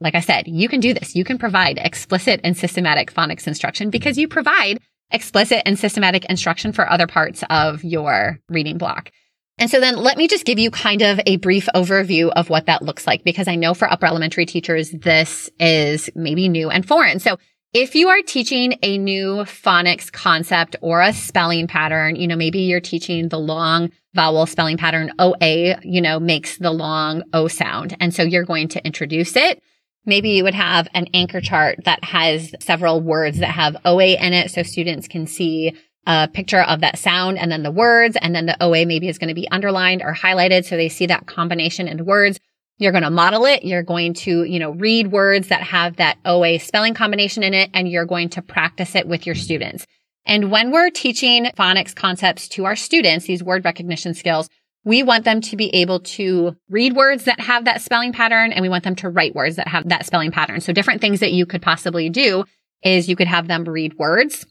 Like 0.00 0.14
I 0.14 0.20
said, 0.20 0.46
you 0.46 0.68
can 0.68 0.80
do 0.80 0.94
this. 0.94 1.14
You 1.16 1.24
can 1.24 1.38
provide 1.38 1.78
explicit 1.78 2.40
and 2.44 2.56
systematic 2.56 3.12
phonics 3.12 3.46
instruction 3.46 3.90
because 3.90 4.16
you 4.16 4.28
provide 4.28 4.78
explicit 5.10 5.62
and 5.64 5.78
systematic 5.78 6.24
instruction 6.26 6.72
for 6.72 6.90
other 6.90 7.06
parts 7.06 7.42
of 7.50 7.84
your 7.84 8.38
reading 8.48 8.78
block. 8.78 9.10
And 9.58 9.70
so 9.70 9.80
then 9.80 9.96
let 9.96 10.16
me 10.16 10.28
just 10.28 10.44
give 10.44 10.58
you 10.58 10.70
kind 10.70 11.02
of 11.02 11.20
a 11.26 11.36
brief 11.36 11.68
overview 11.74 12.30
of 12.30 12.48
what 12.48 12.66
that 12.66 12.82
looks 12.82 13.06
like 13.06 13.24
because 13.24 13.48
I 13.48 13.56
know 13.56 13.74
for 13.74 13.90
upper 13.90 14.06
elementary 14.06 14.46
teachers, 14.46 14.90
this 14.92 15.50
is 15.58 16.08
maybe 16.14 16.48
new 16.48 16.70
and 16.70 16.86
foreign. 16.86 17.18
So 17.18 17.38
if 17.74 17.94
you 17.94 18.08
are 18.08 18.22
teaching 18.22 18.78
a 18.82 18.96
new 18.96 19.44
phonics 19.44 20.10
concept 20.10 20.76
or 20.80 21.02
a 21.02 21.12
spelling 21.12 21.66
pattern, 21.66 22.16
you 22.16 22.26
know, 22.26 22.36
maybe 22.36 22.60
you're 22.60 22.80
teaching 22.80 23.28
the 23.28 23.38
long 23.38 23.90
vowel 24.14 24.46
spelling 24.46 24.78
pattern 24.78 25.12
OA, 25.18 25.78
you 25.82 26.00
know, 26.00 26.20
makes 26.20 26.58
the 26.58 26.70
long 26.70 27.24
O 27.32 27.48
sound. 27.48 27.96
And 28.00 28.14
so 28.14 28.22
you're 28.22 28.44
going 28.44 28.68
to 28.68 28.86
introduce 28.86 29.36
it 29.36 29.62
maybe 30.08 30.30
you 30.30 30.42
would 30.42 30.54
have 30.54 30.88
an 30.94 31.06
anchor 31.14 31.40
chart 31.40 31.78
that 31.84 32.02
has 32.02 32.54
several 32.60 33.00
words 33.00 33.38
that 33.38 33.50
have 33.50 33.76
OA 33.84 34.14
in 34.14 34.32
it 34.32 34.50
so 34.50 34.62
students 34.62 35.06
can 35.06 35.26
see 35.26 35.76
a 36.06 36.26
picture 36.26 36.62
of 36.62 36.80
that 36.80 36.98
sound 36.98 37.38
and 37.38 37.52
then 37.52 37.62
the 37.62 37.70
words 37.70 38.16
and 38.20 38.34
then 38.34 38.46
the 38.46 38.56
OA 38.62 38.86
maybe 38.86 39.08
is 39.08 39.18
going 39.18 39.28
to 39.28 39.34
be 39.34 39.48
underlined 39.50 40.02
or 40.02 40.14
highlighted 40.14 40.64
so 40.64 40.76
they 40.76 40.88
see 40.88 41.06
that 41.06 41.26
combination 41.26 41.86
in 41.86 42.06
words. 42.06 42.40
You're 42.78 42.92
going 42.92 43.04
to 43.04 43.10
model 43.10 43.44
it. 43.44 43.64
You're 43.64 43.82
going 43.82 44.14
to, 44.14 44.44
you 44.44 44.58
know, 44.58 44.70
read 44.70 45.12
words 45.12 45.48
that 45.48 45.62
have 45.62 45.96
that 45.96 46.16
OA 46.24 46.58
spelling 46.58 46.94
combination 46.94 47.42
in 47.42 47.52
it 47.52 47.70
and 47.74 47.88
you're 47.88 48.06
going 48.06 48.30
to 48.30 48.42
practice 48.42 48.94
it 48.94 49.06
with 49.06 49.26
your 49.26 49.34
students. 49.34 49.84
And 50.24 50.50
when 50.50 50.70
we're 50.70 50.90
teaching 50.90 51.46
phonics 51.58 51.94
concepts 51.94 52.48
to 52.48 52.64
our 52.64 52.76
students, 52.76 53.26
these 53.26 53.42
word 53.42 53.64
recognition 53.64 54.14
skills, 54.14 54.48
we 54.88 55.02
want 55.02 55.26
them 55.26 55.42
to 55.42 55.54
be 55.54 55.68
able 55.74 56.00
to 56.00 56.56
read 56.70 56.94
words 56.94 57.24
that 57.24 57.38
have 57.40 57.66
that 57.66 57.82
spelling 57.82 58.10
pattern 58.10 58.52
and 58.52 58.62
we 58.62 58.70
want 58.70 58.84
them 58.84 58.94
to 58.94 59.10
write 59.10 59.34
words 59.34 59.56
that 59.56 59.68
have 59.68 59.86
that 59.90 60.06
spelling 60.06 60.30
pattern. 60.30 60.62
So 60.62 60.72
different 60.72 61.02
things 61.02 61.20
that 61.20 61.30
you 61.30 61.44
could 61.44 61.60
possibly 61.60 62.08
do 62.08 62.44
is 62.82 63.06
you 63.06 63.14
could 63.14 63.26
have 63.26 63.48
them 63.48 63.64
read 63.64 63.98
words. 63.98 64.46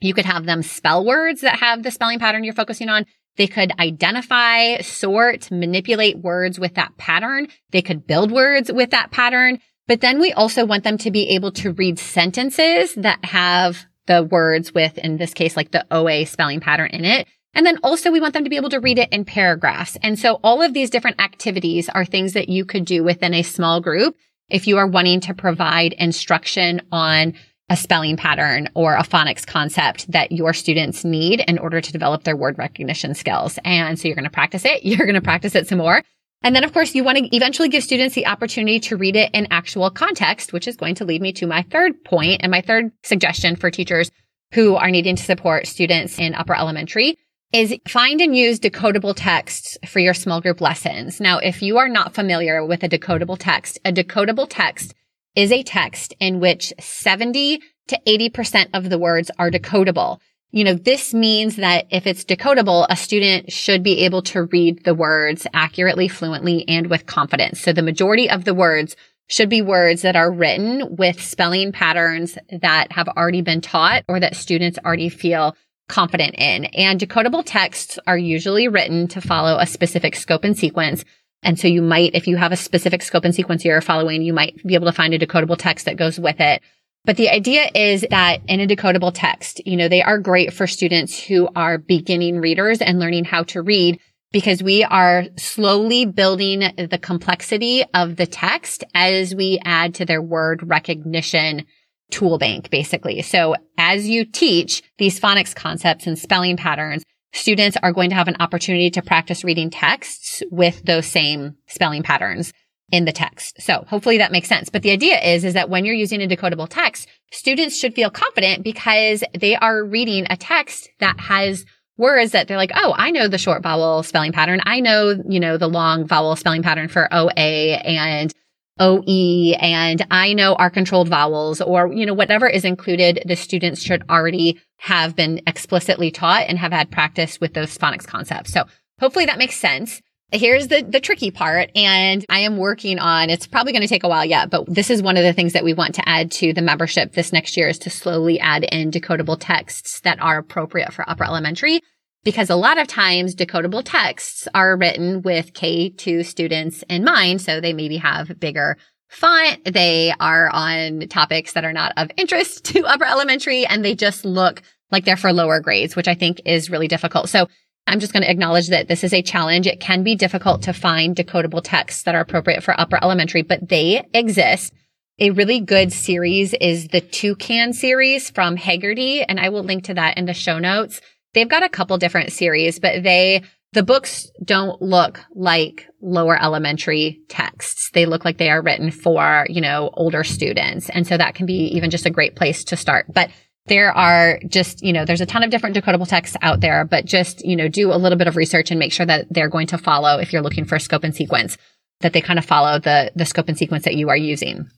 You 0.00 0.14
could 0.14 0.24
have 0.24 0.46
them 0.46 0.62
spell 0.62 1.04
words 1.04 1.42
that 1.42 1.58
have 1.58 1.82
the 1.82 1.90
spelling 1.90 2.18
pattern 2.18 2.42
you're 2.42 2.54
focusing 2.54 2.88
on. 2.88 3.04
They 3.36 3.46
could 3.46 3.70
identify, 3.78 4.80
sort, 4.80 5.50
manipulate 5.50 6.16
words 6.16 6.58
with 6.58 6.72
that 6.76 6.96
pattern. 6.96 7.48
They 7.70 7.82
could 7.82 8.06
build 8.06 8.32
words 8.32 8.72
with 8.72 8.92
that 8.92 9.10
pattern. 9.10 9.58
But 9.88 10.00
then 10.00 10.20
we 10.20 10.32
also 10.32 10.64
want 10.64 10.84
them 10.84 10.96
to 10.98 11.10
be 11.10 11.28
able 11.34 11.52
to 11.52 11.70
read 11.70 11.98
sentences 11.98 12.94
that 12.94 13.22
have 13.26 13.84
the 14.06 14.22
words 14.22 14.72
with, 14.72 14.96
in 14.96 15.18
this 15.18 15.34
case, 15.34 15.54
like 15.54 15.70
the 15.70 15.84
OA 15.90 16.24
spelling 16.24 16.60
pattern 16.60 16.88
in 16.92 17.04
it. 17.04 17.28
And 17.54 17.66
then 17.66 17.78
also 17.82 18.10
we 18.10 18.20
want 18.20 18.32
them 18.34 18.44
to 18.44 18.50
be 18.50 18.56
able 18.56 18.70
to 18.70 18.80
read 18.80 18.98
it 18.98 19.12
in 19.12 19.24
paragraphs. 19.24 19.96
And 20.02 20.18
so 20.18 20.40
all 20.42 20.62
of 20.62 20.72
these 20.72 20.90
different 20.90 21.20
activities 21.20 21.88
are 21.88 22.04
things 22.04 22.32
that 22.32 22.48
you 22.48 22.64
could 22.64 22.84
do 22.84 23.04
within 23.04 23.34
a 23.34 23.42
small 23.42 23.80
group 23.80 24.16
if 24.48 24.66
you 24.66 24.78
are 24.78 24.86
wanting 24.86 25.20
to 25.20 25.34
provide 25.34 25.94
instruction 25.94 26.82
on 26.90 27.34
a 27.68 27.76
spelling 27.76 28.16
pattern 28.16 28.68
or 28.74 28.94
a 28.94 29.02
phonics 29.02 29.46
concept 29.46 30.10
that 30.10 30.32
your 30.32 30.52
students 30.52 31.04
need 31.04 31.42
in 31.46 31.58
order 31.58 31.80
to 31.80 31.92
develop 31.92 32.24
their 32.24 32.36
word 32.36 32.58
recognition 32.58 33.14
skills. 33.14 33.58
And 33.64 33.98
so 33.98 34.08
you're 34.08 34.14
going 34.14 34.24
to 34.24 34.30
practice 34.30 34.64
it. 34.64 34.84
You're 34.84 35.06
going 35.06 35.14
to 35.14 35.22
practice 35.22 35.54
it 35.54 35.68
some 35.68 35.78
more. 35.78 36.02
And 36.42 36.56
then 36.56 36.64
of 36.64 36.72
course 36.72 36.94
you 36.94 37.04
want 37.04 37.18
to 37.18 37.36
eventually 37.36 37.68
give 37.68 37.84
students 37.84 38.14
the 38.14 38.26
opportunity 38.26 38.80
to 38.80 38.96
read 38.96 39.16
it 39.16 39.30
in 39.32 39.46
actual 39.50 39.90
context, 39.90 40.52
which 40.52 40.66
is 40.66 40.76
going 40.76 40.96
to 40.96 41.04
lead 41.04 41.22
me 41.22 41.32
to 41.34 41.46
my 41.46 41.62
third 41.62 42.04
point 42.04 42.40
and 42.42 42.50
my 42.50 42.60
third 42.60 42.90
suggestion 43.04 43.56
for 43.56 43.70
teachers 43.70 44.10
who 44.52 44.74
are 44.74 44.90
needing 44.90 45.16
to 45.16 45.22
support 45.22 45.66
students 45.66 46.18
in 46.18 46.34
upper 46.34 46.54
elementary 46.54 47.16
is 47.52 47.74
find 47.86 48.20
and 48.20 48.34
use 48.34 48.58
decodable 48.58 49.14
texts 49.14 49.76
for 49.86 49.98
your 49.98 50.14
small 50.14 50.40
group 50.40 50.60
lessons. 50.60 51.20
Now, 51.20 51.38
if 51.38 51.62
you 51.62 51.78
are 51.78 51.88
not 51.88 52.14
familiar 52.14 52.64
with 52.64 52.82
a 52.82 52.88
decodable 52.88 53.36
text, 53.38 53.78
a 53.84 53.92
decodable 53.92 54.46
text 54.48 54.94
is 55.36 55.52
a 55.52 55.62
text 55.62 56.14
in 56.18 56.40
which 56.40 56.72
70 56.80 57.60
to 57.88 58.00
80% 58.06 58.70
of 58.72 58.88
the 58.88 58.98
words 58.98 59.30
are 59.38 59.50
decodable. 59.50 60.18
You 60.50 60.64
know, 60.64 60.74
this 60.74 61.14
means 61.14 61.56
that 61.56 61.86
if 61.90 62.06
it's 62.06 62.24
decodable, 62.24 62.86
a 62.88 62.96
student 62.96 63.50
should 63.50 63.82
be 63.82 64.04
able 64.04 64.22
to 64.22 64.44
read 64.44 64.84
the 64.84 64.94
words 64.94 65.46
accurately, 65.54 66.08
fluently, 66.08 66.66
and 66.68 66.88
with 66.88 67.06
confidence. 67.06 67.60
So 67.60 67.72
the 67.72 67.82
majority 67.82 68.28
of 68.28 68.44
the 68.44 68.54
words 68.54 68.94
should 69.28 69.48
be 69.48 69.62
words 69.62 70.02
that 70.02 70.16
are 70.16 70.30
written 70.30 70.96
with 70.96 71.22
spelling 71.22 71.72
patterns 71.72 72.36
that 72.60 72.92
have 72.92 73.08
already 73.08 73.40
been 73.40 73.62
taught 73.62 74.04
or 74.08 74.20
that 74.20 74.36
students 74.36 74.78
already 74.84 75.08
feel 75.08 75.56
confident 75.92 76.34
in. 76.38 76.64
And 76.64 76.98
decodable 76.98 77.42
texts 77.44 77.98
are 78.06 78.16
usually 78.16 78.66
written 78.66 79.06
to 79.08 79.20
follow 79.20 79.58
a 79.58 79.66
specific 79.66 80.16
scope 80.16 80.42
and 80.42 80.58
sequence. 80.58 81.04
And 81.42 81.58
so 81.58 81.68
you 81.68 81.82
might, 81.82 82.14
if 82.14 82.26
you 82.26 82.36
have 82.38 82.50
a 82.50 82.56
specific 82.56 83.02
scope 83.02 83.24
and 83.24 83.34
sequence 83.34 83.64
you're 83.64 83.80
following, 83.82 84.22
you 84.22 84.32
might 84.32 84.56
be 84.66 84.74
able 84.74 84.86
to 84.86 84.92
find 84.92 85.12
a 85.12 85.18
decodable 85.18 85.58
text 85.58 85.84
that 85.84 85.98
goes 85.98 86.18
with 86.18 86.40
it. 86.40 86.62
But 87.04 87.18
the 87.18 87.28
idea 87.28 87.68
is 87.74 88.06
that 88.10 88.38
in 88.48 88.60
a 88.60 88.66
decodable 88.66 89.12
text, 89.12 89.60
you 89.66 89.76
know, 89.76 89.88
they 89.88 90.02
are 90.02 90.18
great 90.18 90.54
for 90.54 90.66
students 90.66 91.20
who 91.22 91.48
are 91.54 91.76
beginning 91.76 92.38
readers 92.38 92.80
and 92.80 92.98
learning 92.98 93.24
how 93.24 93.42
to 93.44 93.60
read 93.60 94.00
because 94.32 94.62
we 94.62 94.84
are 94.84 95.24
slowly 95.36 96.06
building 96.06 96.60
the 96.60 96.98
complexity 97.02 97.84
of 97.92 98.16
the 98.16 98.26
text 98.26 98.82
as 98.94 99.34
we 99.34 99.60
add 99.64 99.94
to 99.96 100.06
their 100.06 100.22
word 100.22 100.66
recognition 100.66 101.66
tool 102.12 102.38
bank, 102.38 102.70
basically. 102.70 103.22
So 103.22 103.56
as 103.78 104.08
you 104.08 104.24
teach 104.24 104.82
these 104.98 105.18
phonics 105.18 105.54
concepts 105.54 106.06
and 106.06 106.18
spelling 106.18 106.56
patterns, 106.56 107.02
students 107.32 107.76
are 107.82 107.92
going 107.92 108.10
to 108.10 108.16
have 108.16 108.28
an 108.28 108.36
opportunity 108.38 108.90
to 108.90 109.02
practice 109.02 109.42
reading 109.42 109.70
texts 109.70 110.42
with 110.50 110.84
those 110.84 111.06
same 111.06 111.56
spelling 111.66 112.02
patterns 112.02 112.52
in 112.92 113.06
the 113.06 113.12
text. 113.12 113.60
So 113.60 113.84
hopefully 113.88 114.18
that 114.18 114.32
makes 114.32 114.48
sense. 114.48 114.68
But 114.68 114.82
the 114.82 114.90
idea 114.90 115.18
is, 115.18 115.44
is 115.44 115.54
that 115.54 115.70
when 115.70 115.84
you're 115.84 115.94
using 115.94 116.22
a 116.22 116.28
decodable 116.28 116.68
text, 116.68 117.08
students 117.32 117.76
should 117.76 117.94
feel 117.94 118.10
confident 118.10 118.62
because 118.62 119.24
they 119.34 119.56
are 119.56 119.82
reading 119.82 120.26
a 120.28 120.36
text 120.36 120.90
that 121.00 121.18
has 121.18 121.64
words 121.96 122.32
that 122.32 122.48
they're 122.48 122.58
like, 122.58 122.72
oh, 122.74 122.94
I 122.96 123.10
know 123.10 123.28
the 123.28 123.38
short 123.38 123.62
vowel 123.62 124.02
spelling 124.02 124.32
pattern. 124.32 124.60
I 124.64 124.80
know, 124.80 125.16
you 125.26 125.40
know, 125.40 125.56
the 125.56 125.68
long 125.68 126.06
vowel 126.06 126.36
spelling 126.36 126.62
pattern 126.62 126.88
for 126.88 127.12
OA 127.12 127.32
and 127.34 128.32
OE 128.78 129.54
and 129.60 130.04
I 130.10 130.32
know 130.32 130.54
R 130.54 130.70
controlled 130.70 131.08
vowels 131.08 131.60
or, 131.60 131.92
you 131.92 132.06
know, 132.06 132.14
whatever 132.14 132.48
is 132.48 132.64
included, 132.64 133.22
the 133.26 133.36
students 133.36 133.82
should 133.82 134.02
already 134.08 134.60
have 134.78 135.14
been 135.14 135.40
explicitly 135.46 136.10
taught 136.10 136.46
and 136.48 136.58
have 136.58 136.72
had 136.72 136.90
practice 136.90 137.40
with 137.40 137.54
those 137.54 137.76
phonics 137.76 138.06
concepts. 138.06 138.52
So 138.52 138.64
hopefully 138.98 139.26
that 139.26 139.38
makes 139.38 139.56
sense. 139.56 140.00
Here's 140.32 140.68
the, 140.68 140.82
the 140.82 141.00
tricky 141.00 141.30
part. 141.30 141.70
And 141.76 142.24
I 142.30 142.40
am 142.40 142.56
working 142.56 142.98
on, 142.98 143.28
it's 143.28 143.46
probably 143.46 143.72
going 143.72 143.82
to 143.82 143.88
take 143.88 144.04
a 144.04 144.08
while 144.08 144.24
yet, 144.24 144.48
but 144.48 144.64
this 144.66 144.88
is 144.88 145.02
one 145.02 145.18
of 145.18 145.24
the 145.24 145.34
things 145.34 145.52
that 145.52 145.64
we 145.64 145.74
want 145.74 145.94
to 145.96 146.08
add 146.08 146.30
to 146.32 146.54
the 146.54 146.62
membership 146.62 147.12
this 147.12 147.32
next 147.32 147.56
year 147.56 147.68
is 147.68 147.78
to 147.80 147.90
slowly 147.90 148.40
add 148.40 148.64
in 148.64 148.90
decodable 148.90 149.36
texts 149.38 150.00
that 150.00 150.20
are 150.22 150.38
appropriate 150.38 150.92
for 150.94 151.08
upper 151.08 151.24
elementary 151.24 151.82
because 152.24 152.50
a 152.50 152.56
lot 152.56 152.78
of 152.78 152.86
times 152.86 153.34
decodable 153.34 153.82
texts 153.84 154.46
are 154.54 154.76
written 154.76 155.22
with 155.22 155.52
K2 155.52 156.24
students 156.24 156.84
in 156.88 157.04
mind. 157.04 157.40
So 157.40 157.60
they 157.60 157.72
maybe 157.72 157.96
have 157.96 158.38
bigger 158.38 158.76
font. 159.08 159.64
They 159.64 160.12
are 160.20 160.48
on 160.50 161.08
topics 161.08 161.52
that 161.52 161.64
are 161.64 161.72
not 161.72 161.92
of 161.96 162.10
interest 162.16 162.64
to 162.66 162.84
upper 162.84 163.04
elementary 163.04 163.66
and 163.66 163.84
they 163.84 163.94
just 163.94 164.24
look 164.24 164.62
like 164.90 165.04
they're 165.04 165.16
for 165.16 165.32
lower 165.32 165.60
grades, 165.60 165.96
which 165.96 166.08
I 166.08 166.14
think 166.14 166.40
is 166.44 166.70
really 166.70 166.88
difficult. 166.88 167.28
So 167.28 167.48
I'm 167.86 167.98
just 167.98 168.12
going 168.12 168.22
to 168.22 168.30
acknowledge 168.30 168.68
that 168.68 168.88
this 168.88 169.02
is 169.02 169.12
a 169.12 169.22
challenge. 169.22 169.66
It 169.66 169.80
can 169.80 170.04
be 170.04 170.14
difficult 170.14 170.62
to 170.62 170.72
find 170.72 171.16
decodable 171.16 171.62
texts 171.64 172.04
that 172.04 172.14
are 172.14 172.20
appropriate 172.20 172.62
for 172.62 172.78
upper 172.78 172.98
elementary, 173.02 173.42
but 173.42 173.68
they 173.68 174.06
exist. 174.14 174.72
A 175.18 175.30
really 175.30 175.60
good 175.60 175.92
series 175.92 176.54
is 176.54 176.88
the 176.88 177.00
Toucan 177.00 177.72
series 177.72 178.30
from 178.30 178.56
Heggerty, 178.56 179.24
and 179.28 179.38
I 179.38 179.50
will 179.50 179.62
link 179.62 179.84
to 179.84 179.94
that 179.94 180.16
in 180.16 180.26
the 180.26 180.34
show 180.34 180.58
notes. 180.58 181.00
They've 181.34 181.48
got 181.48 181.62
a 181.62 181.68
couple 181.68 181.96
different 181.98 182.32
series, 182.32 182.78
but 182.78 183.02
they, 183.02 183.42
the 183.72 183.82
books 183.82 184.30
don't 184.44 184.80
look 184.82 185.20
like 185.34 185.88
lower 186.00 186.40
elementary 186.40 187.20
texts. 187.28 187.90
They 187.94 188.06
look 188.06 188.24
like 188.24 188.38
they 188.38 188.50
are 188.50 188.62
written 188.62 188.90
for, 188.90 189.46
you 189.48 189.60
know, 189.60 189.90
older 189.94 190.24
students. 190.24 190.90
And 190.90 191.06
so 191.06 191.16
that 191.16 191.34
can 191.34 191.46
be 191.46 191.68
even 191.74 191.90
just 191.90 192.06
a 192.06 192.10
great 192.10 192.36
place 192.36 192.64
to 192.64 192.76
start. 192.76 193.06
But 193.12 193.30
there 193.66 193.92
are 193.92 194.40
just, 194.46 194.82
you 194.82 194.92
know, 194.92 195.04
there's 195.04 195.20
a 195.20 195.26
ton 195.26 195.44
of 195.44 195.50
different 195.50 195.76
decodable 195.76 196.08
texts 196.08 196.36
out 196.42 196.60
there, 196.60 196.84
but 196.84 197.04
just, 197.04 197.44
you 197.44 197.56
know, 197.56 197.68
do 197.68 197.92
a 197.92 197.96
little 197.96 198.18
bit 198.18 198.26
of 198.26 198.36
research 198.36 198.70
and 198.70 198.78
make 198.78 198.92
sure 198.92 199.06
that 199.06 199.26
they're 199.30 199.48
going 199.48 199.68
to 199.68 199.78
follow 199.78 200.18
if 200.18 200.32
you're 200.32 200.42
looking 200.42 200.64
for 200.64 200.78
scope 200.78 201.04
and 201.04 201.14
sequence, 201.14 201.56
that 202.00 202.12
they 202.12 202.20
kind 202.20 202.38
of 202.38 202.44
follow 202.44 202.78
the, 202.78 203.12
the 203.14 203.24
scope 203.24 203.48
and 203.48 203.56
sequence 203.56 203.84
that 203.84 203.94
you 203.94 204.08
are 204.08 204.16
using. 204.16 204.68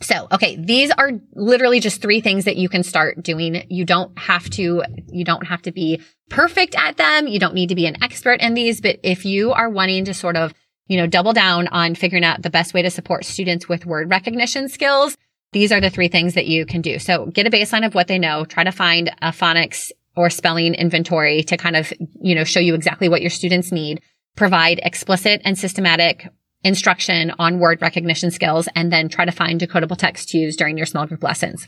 So, 0.00 0.28
okay, 0.30 0.56
these 0.56 0.92
are 0.92 1.10
literally 1.34 1.80
just 1.80 2.00
three 2.00 2.20
things 2.20 2.44
that 2.44 2.56
you 2.56 2.68
can 2.68 2.84
start 2.84 3.22
doing. 3.22 3.66
You 3.68 3.84
don't 3.84 4.16
have 4.18 4.48
to, 4.50 4.84
you 5.08 5.24
don't 5.24 5.46
have 5.46 5.62
to 5.62 5.72
be 5.72 6.00
perfect 6.30 6.76
at 6.76 6.96
them. 6.96 7.26
You 7.26 7.40
don't 7.40 7.54
need 7.54 7.70
to 7.70 7.74
be 7.74 7.86
an 7.86 8.02
expert 8.02 8.40
in 8.40 8.54
these, 8.54 8.80
but 8.80 9.00
if 9.02 9.24
you 9.24 9.52
are 9.52 9.68
wanting 9.68 10.04
to 10.04 10.14
sort 10.14 10.36
of, 10.36 10.54
you 10.86 10.96
know, 10.96 11.06
double 11.06 11.32
down 11.32 11.66
on 11.68 11.96
figuring 11.96 12.24
out 12.24 12.42
the 12.42 12.50
best 12.50 12.74
way 12.74 12.82
to 12.82 12.90
support 12.90 13.24
students 13.24 13.68
with 13.68 13.86
word 13.86 14.08
recognition 14.08 14.68
skills, 14.68 15.16
these 15.52 15.72
are 15.72 15.80
the 15.80 15.90
three 15.90 16.08
things 16.08 16.34
that 16.34 16.46
you 16.46 16.64
can 16.64 16.80
do. 16.80 16.98
So 16.98 17.26
get 17.26 17.46
a 17.46 17.50
baseline 17.50 17.84
of 17.84 17.94
what 17.94 18.06
they 18.06 18.18
know, 18.18 18.44
try 18.44 18.64
to 18.64 18.72
find 18.72 19.10
a 19.20 19.30
phonics 19.30 19.90
or 20.14 20.30
spelling 20.30 20.74
inventory 20.74 21.42
to 21.44 21.56
kind 21.56 21.76
of, 21.76 21.92
you 22.20 22.34
know, 22.34 22.44
show 22.44 22.60
you 22.60 22.74
exactly 22.74 23.08
what 23.08 23.20
your 23.20 23.30
students 23.30 23.72
need, 23.72 24.00
provide 24.36 24.80
explicit 24.82 25.40
and 25.44 25.58
systematic 25.58 26.28
instruction 26.64 27.32
on 27.38 27.58
word 27.58 27.80
recognition 27.80 28.30
skills, 28.30 28.68
and 28.74 28.92
then 28.92 29.08
try 29.08 29.24
to 29.24 29.32
find 29.32 29.60
decodable 29.60 29.96
text 29.96 30.28
to 30.30 30.38
use 30.38 30.56
during 30.56 30.76
your 30.76 30.86
small 30.86 31.06
group 31.06 31.22
lessons. 31.22 31.66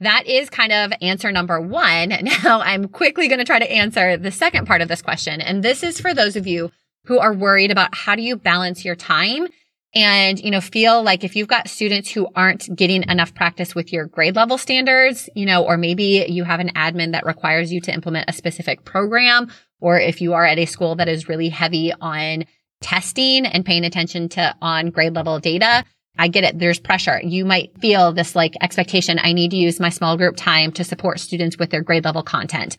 That 0.00 0.26
is 0.26 0.48
kind 0.48 0.72
of 0.72 0.92
answer 1.02 1.30
number 1.30 1.60
one. 1.60 2.10
Now 2.22 2.60
I'm 2.60 2.88
quickly 2.88 3.28
going 3.28 3.38
to 3.38 3.44
try 3.44 3.58
to 3.58 3.70
answer 3.70 4.16
the 4.16 4.30
second 4.30 4.66
part 4.66 4.80
of 4.80 4.88
this 4.88 5.02
question. 5.02 5.40
And 5.40 5.62
this 5.62 5.82
is 5.82 6.00
for 6.00 6.14
those 6.14 6.36
of 6.36 6.46
you 6.46 6.70
who 7.04 7.18
are 7.18 7.34
worried 7.34 7.70
about 7.70 7.94
how 7.94 8.14
do 8.14 8.22
you 8.22 8.36
balance 8.36 8.84
your 8.84 8.96
time 8.96 9.46
and, 9.94 10.38
you 10.38 10.50
know, 10.50 10.60
feel 10.60 11.02
like 11.02 11.24
if 11.24 11.34
you've 11.34 11.48
got 11.48 11.68
students 11.68 12.10
who 12.10 12.28
aren't 12.36 12.74
getting 12.76 13.02
enough 13.08 13.34
practice 13.34 13.74
with 13.74 13.92
your 13.92 14.06
grade 14.06 14.36
level 14.36 14.56
standards, 14.56 15.28
you 15.34 15.44
know, 15.44 15.64
or 15.64 15.76
maybe 15.76 16.24
you 16.28 16.44
have 16.44 16.60
an 16.60 16.70
admin 16.74 17.12
that 17.12 17.26
requires 17.26 17.72
you 17.72 17.80
to 17.82 17.92
implement 17.92 18.30
a 18.30 18.32
specific 18.32 18.84
program, 18.84 19.50
or 19.80 19.98
if 19.98 20.20
you 20.20 20.34
are 20.34 20.44
at 20.44 20.58
a 20.58 20.66
school 20.66 20.94
that 20.96 21.08
is 21.08 21.28
really 21.28 21.48
heavy 21.48 21.92
on 22.00 22.44
testing 22.80 23.46
and 23.46 23.64
paying 23.64 23.84
attention 23.84 24.28
to 24.30 24.54
on 24.60 24.90
grade 24.90 25.14
level 25.14 25.38
data, 25.38 25.84
I 26.18 26.28
get 26.28 26.44
it. 26.44 26.58
There's 26.58 26.80
pressure. 26.80 27.20
You 27.22 27.44
might 27.44 27.78
feel 27.78 28.12
this 28.12 28.34
like 28.34 28.54
expectation. 28.60 29.18
I 29.22 29.32
need 29.32 29.52
to 29.52 29.56
use 29.56 29.80
my 29.80 29.88
small 29.88 30.16
group 30.16 30.36
time 30.36 30.72
to 30.72 30.84
support 30.84 31.20
students 31.20 31.58
with 31.58 31.70
their 31.70 31.82
grade 31.82 32.04
level 32.04 32.22
content. 32.22 32.76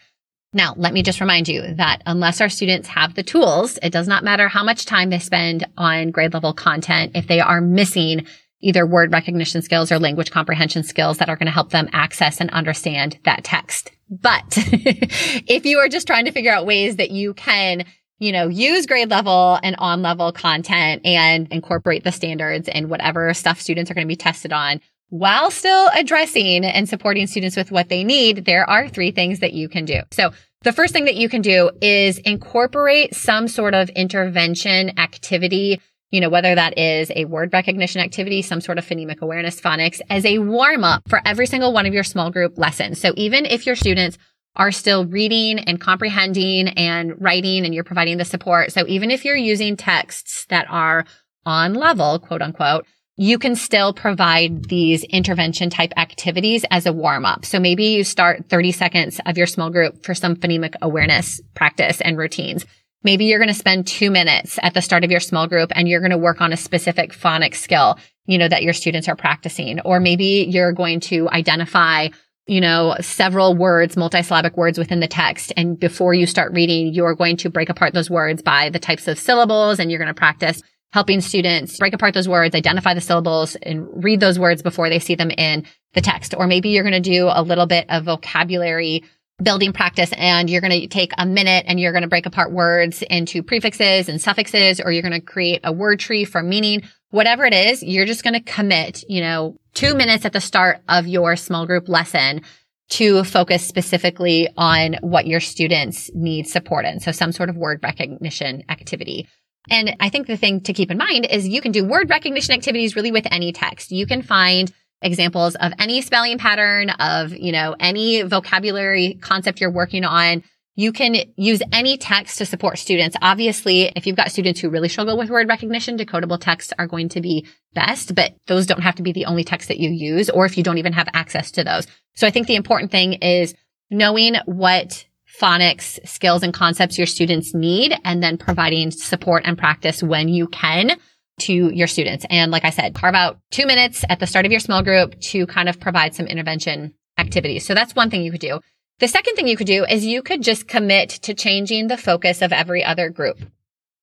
Now, 0.54 0.74
let 0.76 0.94
me 0.94 1.02
just 1.02 1.22
remind 1.22 1.48
you 1.48 1.76
that 1.76 2.02
unless 2.06 2.42
our 2.42 2.50
students 2.50 2.90
have 2.90 3.16
the 3.16 3.24
tools, 3.24 3.80
it 3.82 3.92
does 3.92 4.08
not 4.08 4.26
matter 4.26 4.50
how 4.50 4.64
much 4.64 4.86
time 4.86 5.10
they 5.10 5.20
spend 5.20 5.66
on 5.78 6.12
grade 6.12 6.34
level 6.34 6.54
content 6.54 7.14
if 7.16 7.28
they 7.28 7.40
are 7.40 7.62
missing 7.62 8.28
either 8.60 8.86
word 8.86 9.12
recognition 9.14 9.62
skills 9.62 9.92
or 9.92 9.98
language 9.98 10.30
comprehension 10.30 10.84
skills 10.84 11.18
that 11.18 11.30
are 11.30 11.36
going 11.36 11.48
to 11.48 11.54
help 11.54 11.72
them 11.72 11.90
access 11.94 12.40
and 12.40 12.50
understand 12.52 13.18
that 13.24 13.44
text. 13.44 13.92
But 14.10 14.44
if 14.58 15.66
you 15.66 15.80
are 15.80 15.88
just 15.88 16.06
trying 16.06 16.26
to 16.26 16.32
figure 16.32 16.52
out 16.52 16.66
ways 16.66 16.98
that 16.98 17.12
you 17.12 17.34
can 17.34 17.86
you 18.22 18.32
know, 18.32 18.48
use 18.48 18.86
grade 18.86 19.10
level 19.10 19.60
and 19.64 19.76
on 19.80 20.04
level 20.04 20.32
content 20.32 21.02
and 21.04 21.48
incorporate 21.52 22.04
the 22.04 22.12
standards 22.12 22.70
and 22.70 22.88
whatever 22.88 23.34
stuff 23.34 23.60
students 23.60 23.90
are 23.90 23.96
going 23.96 24.06
to 24.06 24.12
be 24.12 24.16
tested 24.16 24.54
on 24.54 24.80
while 25.10 25.50
still 25.50 25.90
addressing 25.96 26.64
and 26.64 26.88
supporting 26.88 27.26
students 27.26 27.58
with 27.58 27.72
what 27.72 27.90
they 27.90 28.04
need. 28.04 28.46
There 28.46 28.70
are 28.70 28.88
three 28.88 29.10
things 29.12 29.40
that 29.40 29.54
you 29.54 29.68
can 29.68 29.86
do. 29.86 30.02
So 30.12 30.32
the 30.62 30.72
first 30.72 30.94
thing 30.94 31.06
that 31.06 31.16
you 31.16 31.30
can 31.30 31.42
do 31.42 31.72
is 31.82 32.20
incorporate 32.20 33.16
some 33.16 33.48
sort 33.48 33.74
of 33.74 33.90
intervention 33.90 35.00
activity 35.00 35.82
you 36.12 36.20
know, 36.20 36.30
whether 36.30 36.54
that 36.54 36.78
is 36.78 37.10
a 37.16 37.24
word 37.26 37.54
recognition 37.54 38.02
activity, 38.02 38.42
some 38.42 38.60
sort 38.60 38.78
of 38.78 38.86
phonemic 38.86 39.22
awareness 39.22 39.60
phonics 39.60 40.02
as 40.10 40.26
a 40.26 40.40
warm 40.40 40.84
up 40.84 41.08
for 41.08 41.22
every 41.26 41.48
single 41.48 41.72
one 41.72 41.86
of 41.86 41.94
your 41.94 42.04
small 42.04 42.30
group 42.30 42.58
lessons. 42.58 43.00
So 43.00 43.14
even 43.16 43.46
if 43.46 43.66
your 43.66 43.78
students 43.78 44.18
are 44.56 44.72
still 44.72 45.06
reading 45.06 45.60
and 45.60 45.80
comprehending 45.80 46.70
and 46.70 47.14
writing 47.22 47.66
and 47.66 47.74
you're 47.74 47.84
providing 47.84 48.18
the 48.18 48.26
support. 48.26 48.72
So 48.72 48.86
even 48.88 49.12
if 49.12 49.24
you're 49.24 49.36
using 49.36 49.78
texts 49.78 50.46
that 50.50 50.66
are 50.70 51.06
on 51.46 51.74
level, 51.74 52.20
quote 52.20 52.42
unquote, 52.42 52.86
you 53.18 53.38
can 53.38 53.56
still 53.56 53.94
provide 53.94 54.66
these 54.66 55.04
intervention 55.04 55.70
type 55.70 55.94
activities 55.96 56.66
as 56.72 56.86
a 56.86 56.94
warm 56.94 57.26
up. 57.26 57.46
So 57.46 57.60
maybe 57.60 57.86
you 57.86 58.04
start 58.04 58.50
30 58.50 58.72
seconds 58.72 59.22
of 59.26 59.38
your 59.38 59.48
small 59.48 59.70
group 59.70 60.04
for 60.04 60.14
some 60.14 60.36
phonemic 60.36 60.76
awareness 60.82 61.40
practice 61.54 62.02
and 62.02 62.18
routines. 62.18 62.66
Maybe 63.04 63.26
you're 63.26 63.40
going 63.40 63.48
to 63.48 63.54
spend 63.54 63.88
two 63.88 64.12
minutes 64.12 64.60
at 64.62 64.74
the 64.74 64.82
start 64.82 65.04
of 65.04 65.12
your 65.12 65.20
small 65.20 65.48
group 65.48 65.72
and 65.76 65.88
you're 65.88 66.02
going 66.02 66.12
to 66.12 66.18
work 66.18 66.42
on 66.42 66.54
a 66.54 66.58
specific 66.58 67.12
phonics 67.12 67.56
skill, 67.56 67.98
you 68.26 68.38
know, 68.38 68.48
that 68.48 68.64
your 68.64 68.74
students 68.74 69.08
are 69.08 69.16
practicing. 69.16 69.80
Or 69.82 70.00
maybe 70.00 70.48
you're 70.50 70.74
going 70.74 71.00
to 71.02 71.30
identify 71.30 72.10
you 72.52 72.60
know, 72.60 72.98
several 73.00 73.56
words, 73.56 73.96
multisyllabic 73.96 74.58
words 74.58 74.78
within 74.78 75.00
the 75.00 75.08
text. 75.08 75.54
And 75.56 75.80
before 75.80 76.14
you 76.14 76.28
start 76.28 76.52
reading, 76.52 76.94
you're 76.94 77.16
going 77.16 77.38
to 77.38 77.50
break 77.50 77.70
apart 77.70 77.94
those 77.94 78.10
words 78.10 78.42
by 78.42 78.70
the 78.70 78.78
types 78.78 79.08
of 79.08 79.18
syllables 79.18 79.80
and 79.80 79.90
you're 79.90 80.02
going 80.02 80.14
to 80.14 80.14
practice 80.14 80.62
helping 80.92 81.22
students 81.22 81.78
break 81.78 81.94
apart 81.94 82.14
those 82.14 82.28
words, 82.28 82.54
identify 82.54 82.94
the 82.94 83.00
syllables 83.00 83.56
and 83.62 83.88
read 84.04 84.20
those 84.20 84.38
words 84.38 84.62
before 84.62 84.90
they 84.90 85.00
see 85.00 85.16
them 85.16 85.32
in 85.32 85.66
the 85.94 86.02
text. 86.02 86.34
Or 86.38 86.46
maybe 86.46 86.72
you're 86.72 86.84
going 86.84 87.02
to 87.02 87.10
do 87.10 87.30
a 87.32 87.42
little 87.42 87.68
bit 87.68 87.86
of 87.88 88.04
vocabulary 88.04 89.06
building 89.42 89.72
practice 89.72 90.12
and 90.18 90.50
you're 90.50 90.60
going 90.60 90.82
to 90.82 90.88
take 90.88 91.14
a 91.18 91.26
minute 91.26 91.64
and 91.70 91.80
you're 91.80 91.94
going 91.94 92.02
to 92.02 92.10
break 92.10 92.26
apart 92.26 92.52
words 92.52 93.02
into 93.04 93.44
prefixes 93.44 94.10
and 94.10 94.22
suffixes, 94.22 94.82
or 94.82 94.92
you're 94.92 95.02
going 95.02 95.14
to 95.14 95.22
create 95.22 95.62
a 95.64 95.72
word 95.72 96.02
tree 96.02 96.26
for 96.26 96.44
meaning 96.44 96.84
whatever 97.12 97.46
it 97.46 97.54
is, 97.54 97.84
you're 97.84 98.06
just 98.06 98.24
going 98.24 98.34
to 98.34 98.42
commit, 98.42 99.04
you 99.08 99.22
know, 99.22 99.58
two 99.74 99.96
minutes 99.96 100.26
at 100.26 100.34
the 100.34 100.42
start 100.42 100.80
of 100.90 101.08
your 101.08 101.36
small 101.36 101.66
group 101.66 101.88
lesson 101.88 102.42
to 102.90 103.24
focus 103.24 103.66
specifically 103.66 104.50
on 104.58 104.96
what 105.02 105.26
your 105.26 105.40
students 105.40 106.10
need 106.14 106.48
support 106.48 106.86
in. 106.86 107.00
So 107.00 107.12
some 107.12 107.32
sort 107.32 107.50
of 107.50 107.56
word 107.56 107.80
recognition 107.84 108.64
activity. 108.68 109.28
And 109.70 109.96
I 110.00 110.10
think 110.10 110.28
the 110.28 110.36
thing 110.36 110.62
to 110.62 110.74
keep 110.74 110.92
in 110.92 110.98
mind 110.98 111.28
is 111.30 111.48
you 111.48 111.62
can 111.62 111.72
do 111.72 111.86
word 111.86 112.10
recognition 112.10 112.54
activities 112.54 112.96
really 112.96 113.12
with 113.12 113.28
any 113.32 113.54
text. 113.54 113.92
You 113.92 114.06
can 114.06 114.22
find 114.22 114.72
examples 115.02 115.56
of 115.56 115.72
any 115.80 116.02
spelling 116.02 116.38
pattern 116.38 116.90
of, 116.90 117.34
you 117.34 117.52
know, 117.52 117.76
any 117.80 118.24
vocabulary 118.24 119.18
concept 119.22 119.62
you're 119.62 119.72
working 119.72 120.04
on 120.04 120.44
you 120.76 120.94
can 120.94 121.16
use 121.36 121.62
any 121.72 121.98
text 121.98 122.38
to 122.38 122.46
support 122.46 122.78
students. 122.78 123.18
Obviously, 123.22 123.92
if 123.96 124.08
you've 124.08 124.16
got 124.16 124.32
students 124.32 124.60
who 124.60 124.70
really 124.70 124.88
struggle 124.90 125.18
with 125.18 125.30
word 125.30 125.48
recognition, 125.48 125.98
decodable 125.98 126.40
texts 126.40 126.74
are 126.80 126.88
going 126.88 127.10
to 127.10 127.22
be 127.22 127.46
best, 127.74 128.16
but 128.16 128.34
those 128.48 128.66
don't 128.66 128.82
have 128.82 128.96
to 128.96 129.04
be 129.04 129.12
the 129.12 129.26
only 129.26 129.44
text 129.44 129.68
that 129.68 129.80
you 129.80 129.90
use 129.90 130.30
or 130.30 130.46
if 130.46 130.58
you 130.58 130.64
don't 130.64 130.78
even 130.78 130.94
have 130.94 131.10
access 131.14 131.52
to 131.52 131.64
those. 131.64 131.88
So 132.16 132.26
I 132.26 132.32
think 132.32 132.48
the 132.48 132.56
important 132.56 132.92
thing 132.92 133.14
is 133.14 133.54
knowing 133.90 134.36
what 134.46 135.06
phonics 135.42 136.06
skills 136.08 136.44
and 136.44 136.54
concepts 136.54 136.98
your 136.98 137.08
students 137.08 137.54
need 137.54 137.94
and 138.04 138.22
then 138.22 138.38
providing 138.38 138.92
support 138.92 139.44
and 139.46 139.58
practice 139.58 140.04
when 140.04 140.30
you 140.30 140.48
can 140.48 140.98
to 141.40 141.54
your 141.74 141.88
students. 141.88 142.26
And 142.30 142.52
like 142.52 142.66
I 142.66 142.70
said, 142.70 142.94
carve 142.94 143.16
out 143.16 143.40
two 143.50 143.66
minutes 143.66 144.06
at 144.10 144.20
the 144.20 144.28
start 144.28 144.46
of 144.46 144.52
your 144.52 144.60
small 144.60 144.84
group 144.84 145.20
to 145.22 145.48
kind 145.48 145.70
of 145.70 145.80
provide 145.80 146.14
some 146.14 146.28
intervention 146.28 146.94
activities. 147.18 147.66
So 147.66 147.74
that's 147.74 147.96
one 147.96 148.10
thing 148.10 148.24
you 148.24 148.32
could 148.32 148.42
do. 148.42 148.60
The 149.02 149.08
second 149.08 149.34
thing 149.34 149.48
you 149.48 149.58
could 149.58 149.66
do 149.66 149.84
is 149.84 150.06
you 150.06 150.22
could 150.22 150.44
just 150.44 150.68
commit 150.68 151.10
to 151.24 151.34
changing 151.34 151.88
the 151.88 151.98
focus 151.98 152.44
of 152.44 152.54
every 152.54 152.84
other 152.84 153.10
group. 153.10 153.40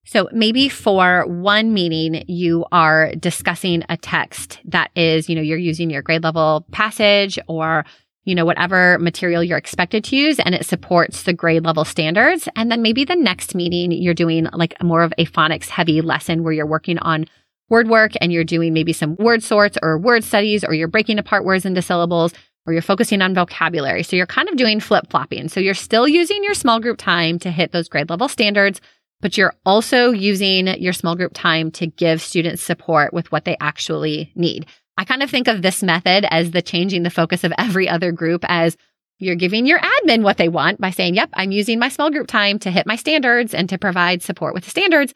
So 0.05 0.29
maybe 0.33 0.69
for 0.69 1.25
one 1.25 1.73
meeting, 1.73 2.25
you 2.27 2.67
are 2.73 3.15
discussing 3.15 3.85
a 3.89 3.97
text 3.97 4.59
that 4.65 4.91
is, 4.97 5.29
you 5.29 5.37
know, 5.37 5.41
you're 5.41 5.57
using 5.57 5.89
your 5.89 6.03
grade 6.03 6.25
level 6.25 6.67
passage 6.73 7.39
or, 7.47 7.85
you 8.25 8.35
know, 8.35 8.45
whatever 8.45 8.99
material 8.99 9.45
you're 9.45 9.57
expected 9.57 10.03
to 10.03 10.17
use 10.17 10.41
and 10.41 10.53
it 10.53 10.67
supports 10.67 11.23
the 11.23 11.33
grade 11.33 11.65
level 11.65 11.85
standards. 11.85 12.49
And 12.57 12.69
then 12.69 12.83
maybe 12.83 13.05
the 13.05 13.15
next 13.15 13.55
meeting, 13.55 13.93
you're 13.93 14.15
doing 14.15 14.49
like 14.53 14.83
more 14.83 15.05
of 15.05 15.13
a 15.17 15.27
phonics 15.27 15.69
heavy 15.69 16.01
lesson 16.01 16.43
where 16.43 16.53
you're 16.53 16.67
working 16.67 16.99
on 16.99 17.27
word 17.69 17.89
work 17.89 18.13
and 18.21 18.33
you're 18.33 18.43
doing 18.43 18.73
maybe 18.73 18.93
some 18.93 19.15
word 19.15 19.45
sorts 19.45 19.79
or 19.81 19.97
word 19.97 20.25
studies 20.25 20.65
or 20.65 20.75
you're 20.75 20.89
breaking 20.89 21.21
apart 21.21 21.45
words 21.45 21.65
into 21.65 21.83
syllables 21.83 22.33
or 22.69 22.73
you're 22.73 22.83
focusing 22.83 23.23
on 23.23 23.35
vocabulary. 23.35 24.03
So 24.03 24.15
you're 24.15 24.27
kind 24.27 24.47
of 24.51 24.57
doing 24.57 24.79
flip 24.79 25.09
flopping. 25.09 25.49
So 25.49 25.59
you're 25.59 25.73
still 25.73 26.07
using 26.07 26.45
your 26.45 26.53
small 26.53 26.81
group 26.81 26.99
time 26.99 27.39
to 27.39 27.51
hit 27.51 27.73
those 27.73 27.89
grade 27.89 28.11
level 28.11 28.29
standards, 28.29 28.83
but 29.23 29.39
you're 29.39 29.55
also 29.65 30.11
using 30.11 30.67
your 30.67 30.93
small 30.93 31.17
group 31.17 31.33
time 31.33 31.71
to 31.73 31.87
give 31.87 32.21
students 32.21 32.63
support 32.63 33.15
with 33.15 33.33
what 33.33 33.47
they 33.47 33.57
actually 33.59 34.33
need. 34.35 34.67
I 34.99 35.07
kind 35.07 35.23
of 35.23 35.31
think 35.31 35.49
of 35.49 35.63
this 35.63 35.83
method 35.83 36.27
as 36.31 36.51
the 36.51 36.61
changing 36.61 37.05
the 37.05 37.11
focus 37.11 37.43
of 37.43 37.55
every 37.57 37.89
other 37.89 38.13
group 38.13 38.45
as 38.49 38.77
you're 39.19 39.35
giving 39.35 39.65
your 39.65 39.81
admin 39.81 40.23
what 40.23 40.37
they 40.37 40.51
want 40.51 40.79
by 40.79 40.91
saying, 40.91 41.15
yep, 41.15 41.31
I'm 41.33 41.53
using 41.53 41.79
my 41.79 41.89
small 41.89 42.11
group 42.11 42.27
time 42.27 42.59
to 42.59 42.71
hit 42.71 42.87
my 42.87 42.97
standards 42.97 43.55
and 43.55 43.67
to 43.71 43.79
provide 43.79 44.23
support 44.23 44.53
with 44.53 44.65
the 44.65 44.71
standards. 44.71 45.15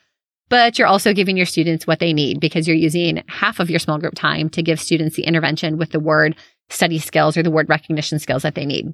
But 0.52 0.78
you're 0.78 0.86
also 0.86 1.14
giving 1.14 1.38
your 1.38 1.46
students 1.46 1.86
what 1.86 1.98
they 1.98 2.12
need 2.12 2.38
because 2.38 2.68
you're 2.68 2.76
using 2.76 3.24
half 3.26 3.58
of 3.58 3.70
your 3.70 3.78
small 3.78 3.96
group 3.96 4.14
time 4.14 4.50
to 4.50 4.62
give 4.62 4.78
students 4.78 5.16
the 5.16 5.22
intervention 5.22 5.78
with 5.78 5.92
the 5.92 5.98
word 5.98 6.36
study 6.68 6.98
skills 6.98 7.38
or 7.38 7.42
the 7.42 7.50
word 7.50 7.70
recognition 7.70 8.18
skills 8.18 8.42
that 8.42 8.54
they 8.54 8.66
need. 8.66 8.92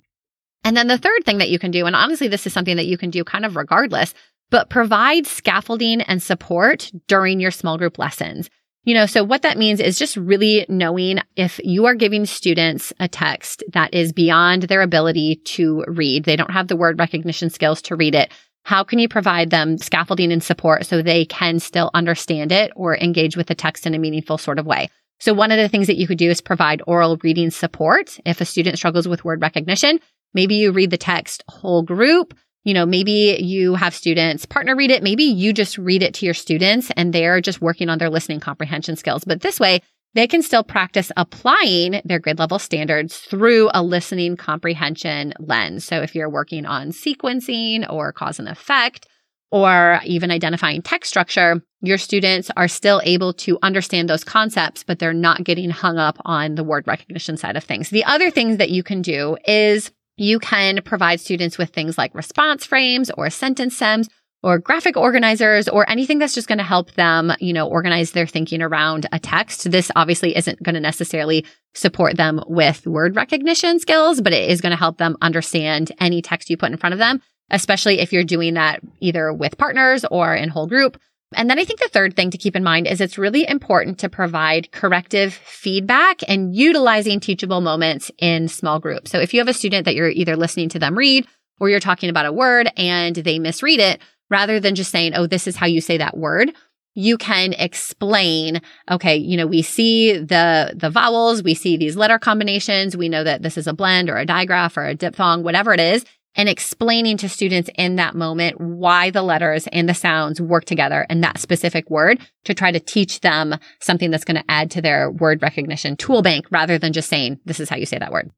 And 0.63 0.77
then 0.77 0.87
the 0.87 0.99
third 0.99 1.25
thing 1.25 1.39
that 1.39 1.51
you 1.51 1.59
can 1.59 1.73
do, 1.73 1.85
and 1.87 1.97
honestly, 1.97 2.29
this 2.29 2.47
is 2.47 2.53
something 2.53 2.77
that 2.77 2.87
you 2.87 2.97
can 2.97 3.11
do 3.11 3.25
kind 3.25 3.45
of 3.45 3.57
regardless, 3.57 4.15
but 4.51 4.71
provide 4.71 5.27
scaffolding 5.27 6.01
and 6.03 6.23
support 6.23 6.93
during 7.09 7.41
your 7.41 7.51
small 7.51 7.77
group 7.77 7.99
lessons. 7.99 8.49
You 8.85 8.95
know, 8.95 9.07
so 9.07 9.25
what 9.25 9.43
that 9.43 9.59
means 9.59 9.81
is 9.81 9.99
just 9.99 10.17
really 10.17 10.65
knowing 10.69 11.19
if 11.35 11.61
you 11.65 11.87
are 11.87 11.97
giving 11.97 12.25
students 12.25 12.93
a 13.01 13.09
text 13.09 13.65
that 13.73 13.93
is 13.93 14.13
beyond 14.13 14.63
their 14.63 14.83
ability 14.83 15.41
to 15.45 15.85
read, 15.89 16.23
they 16.23 16.37
don't 16.37 16.53
have 16.53 16.69
the 16.69 16.77
word 16.77 17.01
recognition 17.01 17.51
skills 17.51 17.83
to 17.83 17.97
read 17.97 18.15
it. 18.15 18.33
How 18.69 18.85
can 18.85 18.99
you 18.99 19.09
provide 19.09 19.49
them 19.49 19.79
scaffolding 19.79 20.31
and 20.31 20.43
support 20.43 20.85
so 20.85 21.01
they 21.01 21.25
can 21.25 21.59
still 21.59 21.91
understand 21.95 22.53
it 22.53 22.71
or 22.77 22.95
engage 22.95 23.35
with 23.35 23.47
the 23.47 23.55
text 23.55 23.87
in 23.87 23.95
a 23.95 23.99
meaningful 23.99 24.37
sort 24.37 24.59
of 24.59 24.67
way? 24.67 24.91
So 25.21 25.33
one 25.33 25.51
of 25.51 25.57
the 25.57 25.71
things 25.71 25.87
that 25.87 25.97
you 25.97 26.07
could 26.07 26.19
do 26.19 26.29
is 26.29 26.43
provide 26.43 26.83
oral 26.87 27.17
reading 27.23 27.51
support. 27.51 28.21
If 28.27 28.43
a 28.43 28.45
student 28.45 28.77
struggles 28.77 29.09
with 29.09 29.25
word 29.25 29.41
recognition, 29.41 30.01
maybe 30.35 30.57
you 30.57 30.71
read 30.71 30.91
the 30.91 30.99
text 30.99 31.45
whole 31.49 31.83
group. 31.83 32.35
You 32.65 32.75
know, 32.75 32.85
maybe 32.85 33.39
you 33.41 33.75
have 33.75 33.95
students 33.95 34.45
partner 34.45 34.77
read 34.77 34.91
it. 34.91 35.03
Maybe 35.03 35.25
you 35.25 35.55
just 35.55 35.79
read 35.79 36.03
it 36.03 36.13
to 36.17 36.27
your 36.27 36.35
students 36.35 36.91
and 36.95 37.11
they're 37.11 37.41
just 37.41 37.63
working 37.63 37.89
on 37.89 37.97
their 37.97 38.11
listening 38.11 38.39
comprehension 38.39 38.97
skills. 38.97 39.25
But 39.25 39.41
this 39.41 39.59
way, 39.59 39.81
they 40.15 40.27
can 40.27 40.43
still 40.43 40.65
practice 40.65 41.13
applying 41.17 42.01
their 42.05 42.19
grade 42.19 42.39
level 42.39 42.59
standards 42.59 43.17
through 43.17 43.71
a 43.75 43.83
listening 43.83 44.37
comprehension 44.37 45.35
lens. 45.39 45.85
So 45.85 46.01
if 46.01 46.15
you're 46.15 46.31
working 46.31 46.67
on 46.67 46.91
sequencing 46.91 47.91
or 47.91 48.13
cause 48.13 48.39
and 48.39 48.49
effect, 48.49 49.07
or 49.51 50.01
even 50.05 50.31
identifying 50.31 50.83
text 50.83 51.09
structure, 51.09 51.63
your 51.81 51.99
students 51.99 52.51
are 52.57 52.69
still 52.69 53.01
able 53.05 53.33
to 53.33 53.59
understand 53.63 54.09
those 54.09 54.25
concepts, 54.25 54.83
but 54.83 54.99
they're 54.99 55.15
not 55.15 55.45
getting 55.45 55.71
hung 55.71 55.97
up 55.97 56.19
on 56.25 56.55
the 56.55 56.65
word 56.65 56.87
recognition 56.87 57.37
side 57.37 57.57
of 57.57 57.65
things. 57.65 57.91
The 57.91 58.05
other 58.05 58.31
things 58.31 58.59
that 58.59 58.71
you 58.71 58.83
can 58.83 59.01
do 59.01 59.37
is 59.47 59.91
you 60.17 60.39
can 60.39 60.83
provide 60.83 61.21
students 61.21 61.57
with 61.57 61.71
things 61.71 61.97
like 61.97 62.15
response 62.15 62.67
frames 62.67 63.11
or 63.17 63.31
sentence 63.31 63.77
stems 63.77 64.09
or 64.49 64.59
graphic 64.59 64.97
organizers 64.97 65.69
or 65.69 65.89
anything 65.91 66.19
that's 66.19 66.35
just 66.35 66.49
going 66.49 66.59
to 66.59 66.65
help 66.65 66.93
them, 66.93 67.33
you 67.39 67.53
know, 67.53 67.69
organize 67.69 68.13
their 68.13 68.27
thinking 68.27 68.63
around 68.63 69.07
a 69.13 69.19
text. 69.19 69.71
This 69.71 69.91
obviously 69.95 70.37
isn't 70.37 70.63
going 70.63 70.75
to 70.75 70.81
necessarily 70.81 71.45
support 71.75 72.17
them 72.17 72.43
with 72.47 72.87
word 72.87 73.15
recognition 73.15 73.79
skills, 73.79 74.21
but 74.21 74.33
it 74.33 74.51
is 74.51 74.61
going 74.61 74.71
to 74.71 74.77
help 74.77 74.99
them 74.99 75.17
understand 75.21 75.93
any 76.01 76.23
text 76.23 76.51
you 76.51 76.57
put 76.57 76.71
in 76.71 76.79
front 76.79 76.95
of 76.95 76.99
them 76.99 77.21
especially 77.51 78.01
if 78.01 78.13
you're 78.13 78.25
doing 78.25 78.55
that 78.55 78.81
either 79.01 79.33
with 79.33 79.59
partners 79.59 80.05
or 80.11 80.35
in 80.35 80.49
whole 80.49 80.67
group. 80.67 81.01
And 81.35 81.51
then 81.51 81.59
I 81.59 81.65
think 81.65 81.81
the 81.81 81.89
third 81.89 82.17
thing 82.17 82.31
to 82.31 82.39
keep 82.39 82.57
in 82.57 82.65
mind 82.65 82.87
is 82.87 83.01
it's 83.01 83.19
really 83.19 83.47
important 83.47 83.99
to 83.99 84.09
provide 84.09 84.73
corrective 84.73 85.35
feedback 85.35 86.23
and 86.27 86.55
utilizing 86.55 87.21
teachable 87.21 87.61
moments 87.61 88.11
in 88.19 88.49
small 88.49 88.81
groups. 88.81 89.11
So 89.11 89.19
if 89.19 89.35
you 89.35 89.41
have 89.41 89.49
a 89.49 89.53
student 89.53 89.85
that 89.85 89.95
you're 89.95 90.09
either 90.09 90.37
listening 90.37 90.71
to 90.71 90.79
them 90.79 90.97
read 90.97 91.27
or 91.61 91.69
you're 91.69 91.81
talking 91.81 92.09
about 92.09 92.27
a 92.27 92.33
word 92.33 92.71
and 92.79 93.15
they 93.15 93.39
misread 93.39 93.81
it, 93.81 94.01
rather 94.31 94.61
than 94.61 94.75
just 94.75 94.91
saying, 94.91 95.15
Oh, 95.15 95.27
this 95.27 95.47
is 95.47 95.57
how 95.57 95.67
you 95.67 95.81
say 95.81 95.99
that 95.99 96.17
word, 96.17 96.53
you 96.95 97.17
can 97.17 97.53
explain, 97.53 98.61
okay, 98.91 99.17
you 99.17 99.37
know, 99.37 99.47
we 99.47 99.63
see 99.63 100.17
the, 100.17 100.73
the 100.75 100.91
vowels, 100.91 101.43
we 101.43 101.55
see 101.55 101.77
these 101.77 101.97
letter 101.97 102.19
combinations. 102.19 102.97
We 102.97 103.09
know 103.09 103.23
that 103.23 103.43
this 103.43 103.57
is 103.57 103.67
a 103.67 103.73
blend 103.73 104.11
or 104.11 104.17
a 104.17 104.27
digraph 104.27 104.77
or 104.77 104.85
a 104.85 104.95
diphthong, 104.95 105.45
whatever 105.45 105.73
it 105.73 105.81
is 105.81 106.05
and 106.39 106.49
explaining 106.49 107.17
to 107.19 107.29
students 107.29 107.69
in 107.77 107.97
that 107.97 108.15
moment 108.15 108.61
why 108.61 109.11
the 109.11 109.23
letters 109.23 109.67
and 109.73 109.89
the 109.89 109.95
sounds 109.95 110.41
work 110.41 110.65
together 110.65 111.05
in 111.11 111.21
that 111.21 111.39
specific 111.39 111.91
word 111.91 112.21
to 112.45 112.55
try 112.55 112.71
to 112.71 112.81
teach 112.81 113.21
them 113.21 113.57
something 113.81 114.11
that's 114.11 114.25
going 114.25 114.37
to 114.37 114.51
add 114.51 114.71
to 114.71 114.81
their 114.81 115.11
word 115.11 115.43
recognition 115.43 115.97
tool 115.97 116.23
bank 116.23 116.47
rather 116.51 116.79
than 116.79 116.93
just 116.93 117.09
saying, 117.09 117.41
this 117.45 117.59
is 117.59 117.69
how 117.69 117.77
you 117.77 117.87
say 117.87 117.99
that 117.99 118.13
word. 118.13 118.31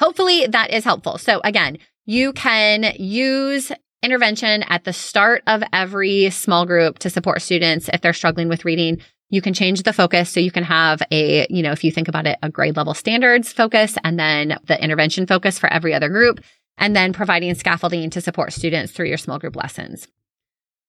Hopefully 0.00 0.46
that 0.46 0.70
is 0.70 0.84
helpful. 0.84 1.18
So 1.18 1.40
again, 1.44 1.78
you 2.06 2.32
can 2.32 2.94
use 2.98 3.70
intervention 4.04 4.62
at 4.64 4.84
the 4.84 4.92
start 4.92 5.42
of 5.46 5.62
every 5.72 6.30
small 6.30 6.66
group 6.66 6.98
to 7.00 7.10
support 7.10 7.42
students 7.42 7.88
if 7.92 8.00
they're 8.00 8.12
struggling 8.12 8.48
with 8.48 8.64
reading. 8.64 9.00
You 9.30 9.40
can 9.40 9.54
change 9.54 9.82
the 9.82 9.92
focus 9.92 10.30
so 10.30 10.40
you 10.40 10.50
can 10.50 10.64
have 10.64 11.02
a, 11.10 11.46
you 11.50 11.62
know, 11.62 11.72
if 11.72 11.82
you 11.82 11.90
think 11.90 12.08
about 12.08 12.26
it, 12.26 12.38
a 12.42 12.50
grade 12.50 12.76
level 12.76 12.94
standards 12.94 13.52
focus 13.52 13.96
and 14.04 14.18
then 14.18 14.58
the 14.66 14.82
intervention 14.82 15.26
focus 15.26 15.58
for 15.58 15.72
every 15.72 15.94
other 15.94 16.08
group 16.08 16.40
and 16.78 16.94
then 16.94 17.12
providing 17.12 17.54
scaffolding 17.54 18.10
to 18.10 18.20
support 18.20 18.52
students 18.52 18.92
through 18.92 19.06
your 19.06 19.16
small 19.16 19.38
group 19.38 19.56
lessons. 19.56 20.08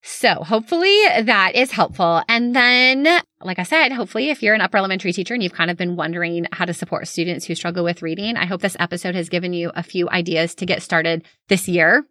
So 0.02 0.34
hopefully 0.34 0.96
that 1.22 1.52
is 1.56 1.72
helpful. 1.72 2.22
And 2.28 2.54
then, 2.54 3.08
like 3.40 3.58
I 3.58 3.64
said, 3.64 3.90
hopefully 3.90 4.30
if 4.30 4.40
you're 4.40 4.54
an 4.54 4.60
upper 4.60 4.76
elementary 4.76 5.12
teacher 5.12 5.34
and 5.34 5.42
you've 5.42 5.52
kind 5.52 5.70
of 5.70 5.76
been 5.76 5.96
wondering 5.96 6.46
how 6.52 6.64
to 6.64 6.72
support 6.72 7.08
students 7.08 7.44
who 7.44 7.56
struggle 7.56 7.82
with 7.82 8.02
reading, 8.02 8.36
I 8.36 8.46
hope 8.46 8.60
this 8.60 8.76
episode 8.78 9.16
has 9.16 9.28
given 9.28 9.52
you 9.52 9.72
a 9.74 9.82
few 9.82 10.08
ideas 10.10 10.54
to 10.56 10.66
get 10.66 10.82
started 10.82 11.24
this 11.48 11.66
year. 11.66 12.06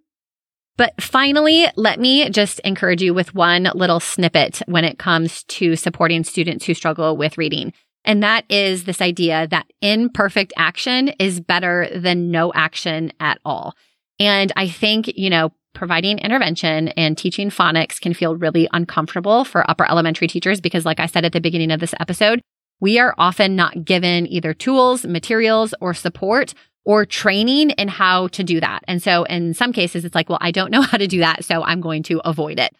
But 0.77 1.01
finally, 1.01 1.67
let 1.77 1.99
me 1.99 2.29
just 2.29 2.59
encourage 2.59 3.01
you 3.01 3.13
with 3.13 3.33
one 3.33 3.69
little 3.73 3.99
snippet 3.99 4.61
when 4.65 4.83
it 4.83 4.99
comes 4.99 5.43
to 5.43 5.75
supporting 5.75 6.23
students 6.23 6.65
who 6.65 6.73
struggle 6.73 7.15
with 7.15 7.37
reading. 7.37 7.71
And 8.03 8.21
that 8.23 8.45
is 8.49 8.83
this 8.83 9.01
idea 9.01 9.47
that 9.47 9.67
imperfect 9.81 10.53
action 10.57 11.09
is 11.19 11.39
better 11.39 11.89
than 11.95 12.29
no 12.29 12.51
action 12.53 13.11
at 13.19 13.39
all. 13.45 13.73
And 14.19 14.51
I 14.55 14.67
think, 14.67 15.07
you 15.15 15.29
know, 15.29 15.51
providing 15.73 16.19
intervention 16.19 16.89
and 16.89 17.17
teaching 17.17 17.49
phonics 17.49 17.99
can 17.99 18.13
feel 18.13 18.35
really 18.35 18.67
uncomfortable 18.71 19.43
for 19.43 19.69
upper 19.69 19.89
elementary 19.89 20.27
teachers 20.27 20.61
because, 20.61 20.85
like 20.85 20.99
I 20.99 21.05
said 21.05 21.25
at 21.25 21.33
the 21.33 21.41
beginning 21.41 21.71
of 21.71 21.79
this 21.79 21.93
episode, 21.99 22.41
we 22.79 22.99
are 22.99 23.15
often 23.17 23.55
not 23.55 23.85
given 23.85 24.27
either 24.27 24.53
tools, 24.53 25.05
materials, 25.05 25.73
or 25.81 25.93
support 25.93 26.53
or 26.85 27.05
training 27.05 27.71
in 27.71 27.87
how 27.87 28.27
to 28.29 28.43
do 28.43 28.59
that. 28.59 28.83
And 28.87 29.01
so 29.01 29.23
in 29.23 29.53
some 29.53 29.73
cases, 29.73 30.05
it's 30.05 30.15
like, 30.15 30.29
well, 30.29 30.37
I 30.41 30.51
don't 30.51 30.71
know 30.71 30.81
how 30.83 30.97
to 30.97 31.07
do 31.07 31.19
that. 31.19 31.43
So 31.43 31.63
I'm 31.63 31.81
going 31.81 32.03
to 32.03 32.21
avoid 32.23 32.59
it. 32.59 32.73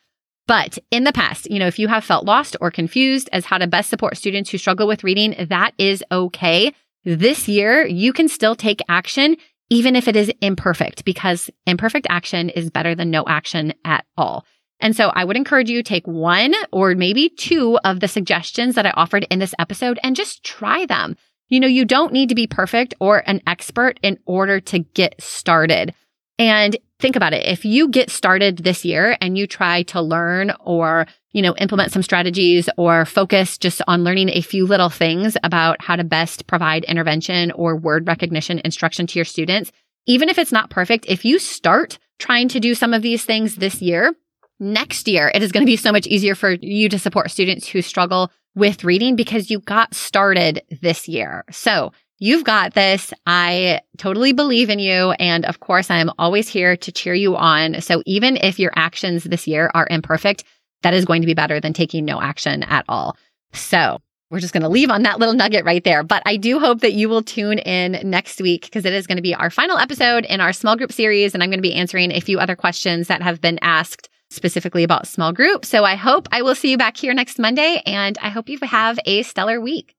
But 0.48 0.78
in 0.92 1.06
the 1.06 1.12
past, 1.12 1.50
you 1.50 1.58
know, 1.58 1.68
if 1.68 1.80
you 1.80 1.88
have 1.88 2.04
felt 2.04 2.26
lost 2.26 2.56
or 2.62 2.70
confused 2.70 3.30
as 3.34 3.46
how 3.46 3.58
to 3.58 3.66
best 3.66 3.90
support 3.90 4.16
students 4.16 4.50
who 4.50 4.60
struggle 4.60 4.88
with 4.88 5.04
reading, 5.04 5.36
that 5.50 5.74
is 5.80 6.04
okay. 6.12 6.72
This 7.04 7.48
year, 7.48 7.86
you 7.86 8.14
can 8.14 8.28
still 8.28 8.56
take 8.56 8.80
action, 8.88 9.38
even 9.72 9.96
if 9.96 10.08
it 10.08 10.16
is 10.16 10.32
imperfect, 10.42 11.04
because 11.04 11.50
imperfect 11.66 12.06
action 12.10 12.50
is 12.50 12.70
better 12.70 12.94
than 12.94 13.10
no 13.10 13.24
action 13.28 13.74
at 13.84 14.06
all. 14.18 14.46
And 14.80 14.96
so 14.96 15.08
I 15.10 15.24
would 15.24 15.38
encourage 15.38 15.70
you 15.70 15.82
take 15.82 16.06
one 16.06 16.54
or 16.72 16.94
maybe 16.96 17.30
two 17.30 17.80
of 17.84 18.00
the 18.00 18.08
suggestions 18.08 18.76
that 18.76 18.86
I 18.86 18.92
offered 18.92 19.26
in 19.32 19.40
this 19.40 19.56
episode 19.58 20.00
and 20.04 20.16
just 20.16 20.44
try 20.44 20.86
them. 20.86 21.16
You 21.50 21.60
know, 21.60 21.68
you 21.68 21.86
don't 21.86 22.14
need 22.14 22.30
to 22.30 22.36
be 22.36 22.48
perfect 22.48 22.94
or 23.00 23.24
an 23.28 23.42
expert 23.46 24.00
in 24.02 24.20
order 24.26 24.60
to 24.62 24.80
get 24.80 25.22
started. 25.22 25.94
And 26.38 26.78
think 27.00 27.16
about 27.16 27.34
it. 27.34 27.46
If 27.46 27.66
you 27.66 27.90
get 27.90 28.10
started 28.10 28.58
this 28.58 28.84
year 28.84 29.18
and 29.22 29.38
you 29.38 29.48
try 29.48 29.84
to 29.84 30.02
learn 30.02 30.54
or, 30.60 31.06
you 31.32 31.42
know, 31.42 31.56
implement 31.58 31.92
some 31.92 32.04
strategies 32.04 32.70
or 32.78 33.06
focus 33.06 33.58
just 33.58 33.82
on 33.88 34.04
learning 34.04 34.30
a 34.30 34.42
few 34.42 34.66
little 34.66 34.90
things 34.90 35.38
about 35.44 35.82
how 35.82 35.96
to 35.96 36.04
best 36.04 36.48
provide 36.48 36.84
intervention 36.86 37.52
or 37.52 37.78
word 37.78 38.08
recognition 38.08 38.60
instruction 38.66 39.08
to 39.08 39.20
your 39.20 39.26
students, 39.26 39.72
even 40.08 40.30
if 40.30 40.38
it's 40.38 40.52
not 40.52 40.70
perfect, 40.70 41.06
if 41.08 41.26
you 41.26 41.40
start 41.40 42.00
trying 42.20 42.48
to 42.50 42.60
do 42.60 42.74
some 42.76 42.94
of 42.94 43.02
these 43.02 43.26
things 43.26 43.56
this 43.56 43.82
year, 43.82 44.14
next 44.60 45.08
year, 45.08 45.32
it 45.34 45.44
is 45.44 45.52
going 45.52 45.66
to 45.66 45.70
be 45.70 45.76
so 45.76 45.92
much 45.92 46.08
easier 46.08 46.36
for 46.36 46.52
you 46.52 46.90
to 46.90 47.00
support 47.00 47.32
students 47.32 47.68
who 47.68 47.82
struggle 47.82 48.32
with 48.56 48.84
reading 48.84 49.16
because 49.16 49.50
you 49.50 49.60
got 49.60 49.94
started 49.94 50.62
this 50.82 51.08
year. 51.08 51.44
So 51.52 51.92
You've 52.18 52.46
got 52.46 52.74
this. 52.74 53.14
I 53.28 53.82
totally 53.98 54.32
believe 54.32 54.70
in 54.70 54.80
you. 54.80 55.12
And 55.12 55.44
of 55.46 55.60
course, 55.60 55.92
I'm 55.92 56.10
always 56.18 56.48
here 56.48 56.78
to 56.78 56.92
cheer 56.92 57.14
you 57.14 57.36
on. 57.36 57.82
So 57.82 58.02
even 58.06 58.38
if 58.38 58.58
your 58.58 58.72
actions 58.76 59.26
this 59.26 59.48
year 59.48 59.70
are 59.74 59.88
imperfect, 59.90 60.46
that 60.84 60.94
is 60.94 61.04
going 61.04 61.22
to 61.22 61.26
be 61.26 61.34
better 61.34 61.60
than 61.60 61.74
taking 61.74 62.06
no 62.06 62.22
action 62.22 62.64
at 62.64 62.86
all. 62.88 63.18
So 63.52 64.00
we're 64.30 64.40
just 64.40 64.54
going 64.54 64.64
to 64.64 64.70
leave 64.70 64.90
on 64.90 65.04
that 65.04 65.20
little 65.20 65.34
nugget 65.34 65.66
right 65.66 65.84
there. 65.84 66.04
But 66.04 66.24
I 66.26 66.38
do 66.38 66.58
hope 66.58 66.82
that 66.82 66.94
you 66.94 67.10
will 67.10 67.22
tune 67.22 67.60
in 67.60 68.00
next 68.10 68.40
week 68.40 68.64
because 68.64 68.86
it 68.86 68.94
is 68.94 69.08
going 69.08 69.18
to 69.18 69.22
be 69.22 69.36
our 69.36 69.50
final 69.50 69.78
episode 69.78 70.24
in 70.26 70.40
our 70.40 70.54
small 70.54 70.78
group 70.78 70.94
series. 70.94 71.34
And 71.34 71.44
I'm 71.44 71.50
going 71.50 71.60
to 71.60 71.62
be 71.62 71.74
answering 71.74 72.12
a 72.12 72.22
few 72.22 72.40
other 72.40 72.56
questions 72.56 73.10
that 73.10 73.22
have 73.22 73.42
been 73.42 73.60
asked 73.62 74.10
specifically 74.30 74.84
about 74.84 75.08
small 75.08 75.32
group. 75.32 75.66
So 75.66 75.84
I 75.84 75.96
hope 75.96 76.28
I 76.32 76.42
will 76.42 76.56
see 76.56 76.72
you 76.72 76.78
back 76.78 76.98
here 76.98 77.14
next 77.14 77.40
Monday 77.40 77.82
and 77.86 78.18
I 78.22 78.30
hope 78.30 78.50
you 78.50 78.60
have 78.64 79.00
a 79.06 79.24
stellar 79.24 79.60
week. 79.62 79.96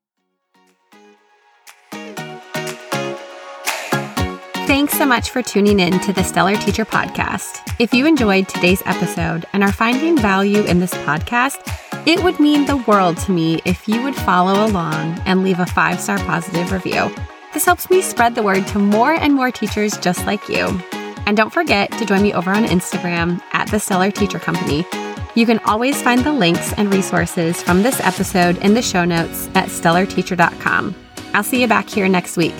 Thanks 4.66 4.98
so 4.98 5.06
much 5.06 5.30
for 5.30 5.42
tuning 5.42 5.78
in 5.78 6.00
to 6.00 6.12
the 6.12 6.24
Stellar 6.24 6.56
Teacher 6.56 6.84
Podcast. 6.84 7.60
If 7.78 7.94
you 7.94 8.04
enjoyed 8.04 8.48
today's 8.48 8.82
episode 8.84 9.46
and 9.52 9.62
are 9.62 9.70
finding 9.70 10.18
value 10.18 10.64
in 10.64 10.80
this 10.80 10.92
podcast, 10.92 11.60
it 12.04 12.22
would 12.24 12.40
mean 12.40 12.66
the 12.66 12.76
world 12.78 13.16
to 13.18 13.32
me 13.32 13.60
if 13.64 13.86
you 13.86 14.02
would 14.02 14.16
follow 14.16 14.66
along 14.66 15.20
and 15.24 15.44
leave 15.44 15.60
a 15.60 15.66
five 15.66 16.00
star 16.00 16.18
positive 16.18 16.72
review. 16.72 17.14
This 17.54 17.64
helps 17.64 17.88
me 17.90 18.02
spread 18.02 18.34
the 18.34 18.42
word 18.42 18.66
to 18.68 18.78
more 18.80 19.14
and 19.14 19.34
more 19.34 19.52
teachers 19.52 19.96
just 19.98 20.26
like 20.26 20.48
you. 20.48 20.80
And 21.26 21.36
don't 21.36 21.52
forget 21.52 21.90
to 21.92 22.06
join 22.06 22.22
me 22.22 22.32
over 22.32 22.50
on 22.50 22.64
Instagram 22.64 23.42
at 23.52 23.70
the 23.70 23.78
Stellar 23.78 24.10
Teacher 24.10 24.38
Company. 24.38 24.86
You 25.34 25.44
can 25.44 25.58
always 25.60 26.00
find 26.00 26.24
the 26.24 26.32
links 26.32 26.72
and 26.74 26.92
resources 26.92 27.60
from 27.60 27.82
this 27.82 28.00
episode 28.00 28.56
in 28.58 28.74
the 28.74 28.80
show 28.82 29.04
notes 29.04 29.48
at 29.54 29.68
stellarteacher.com. 29.68 30.94
I'll 31.34 31.42
see 31.42 31.60
you 31.60 31.68
back 31.68 31.90
here 31.90 32.08
next 32.08 32.38
week. 32.38 32.54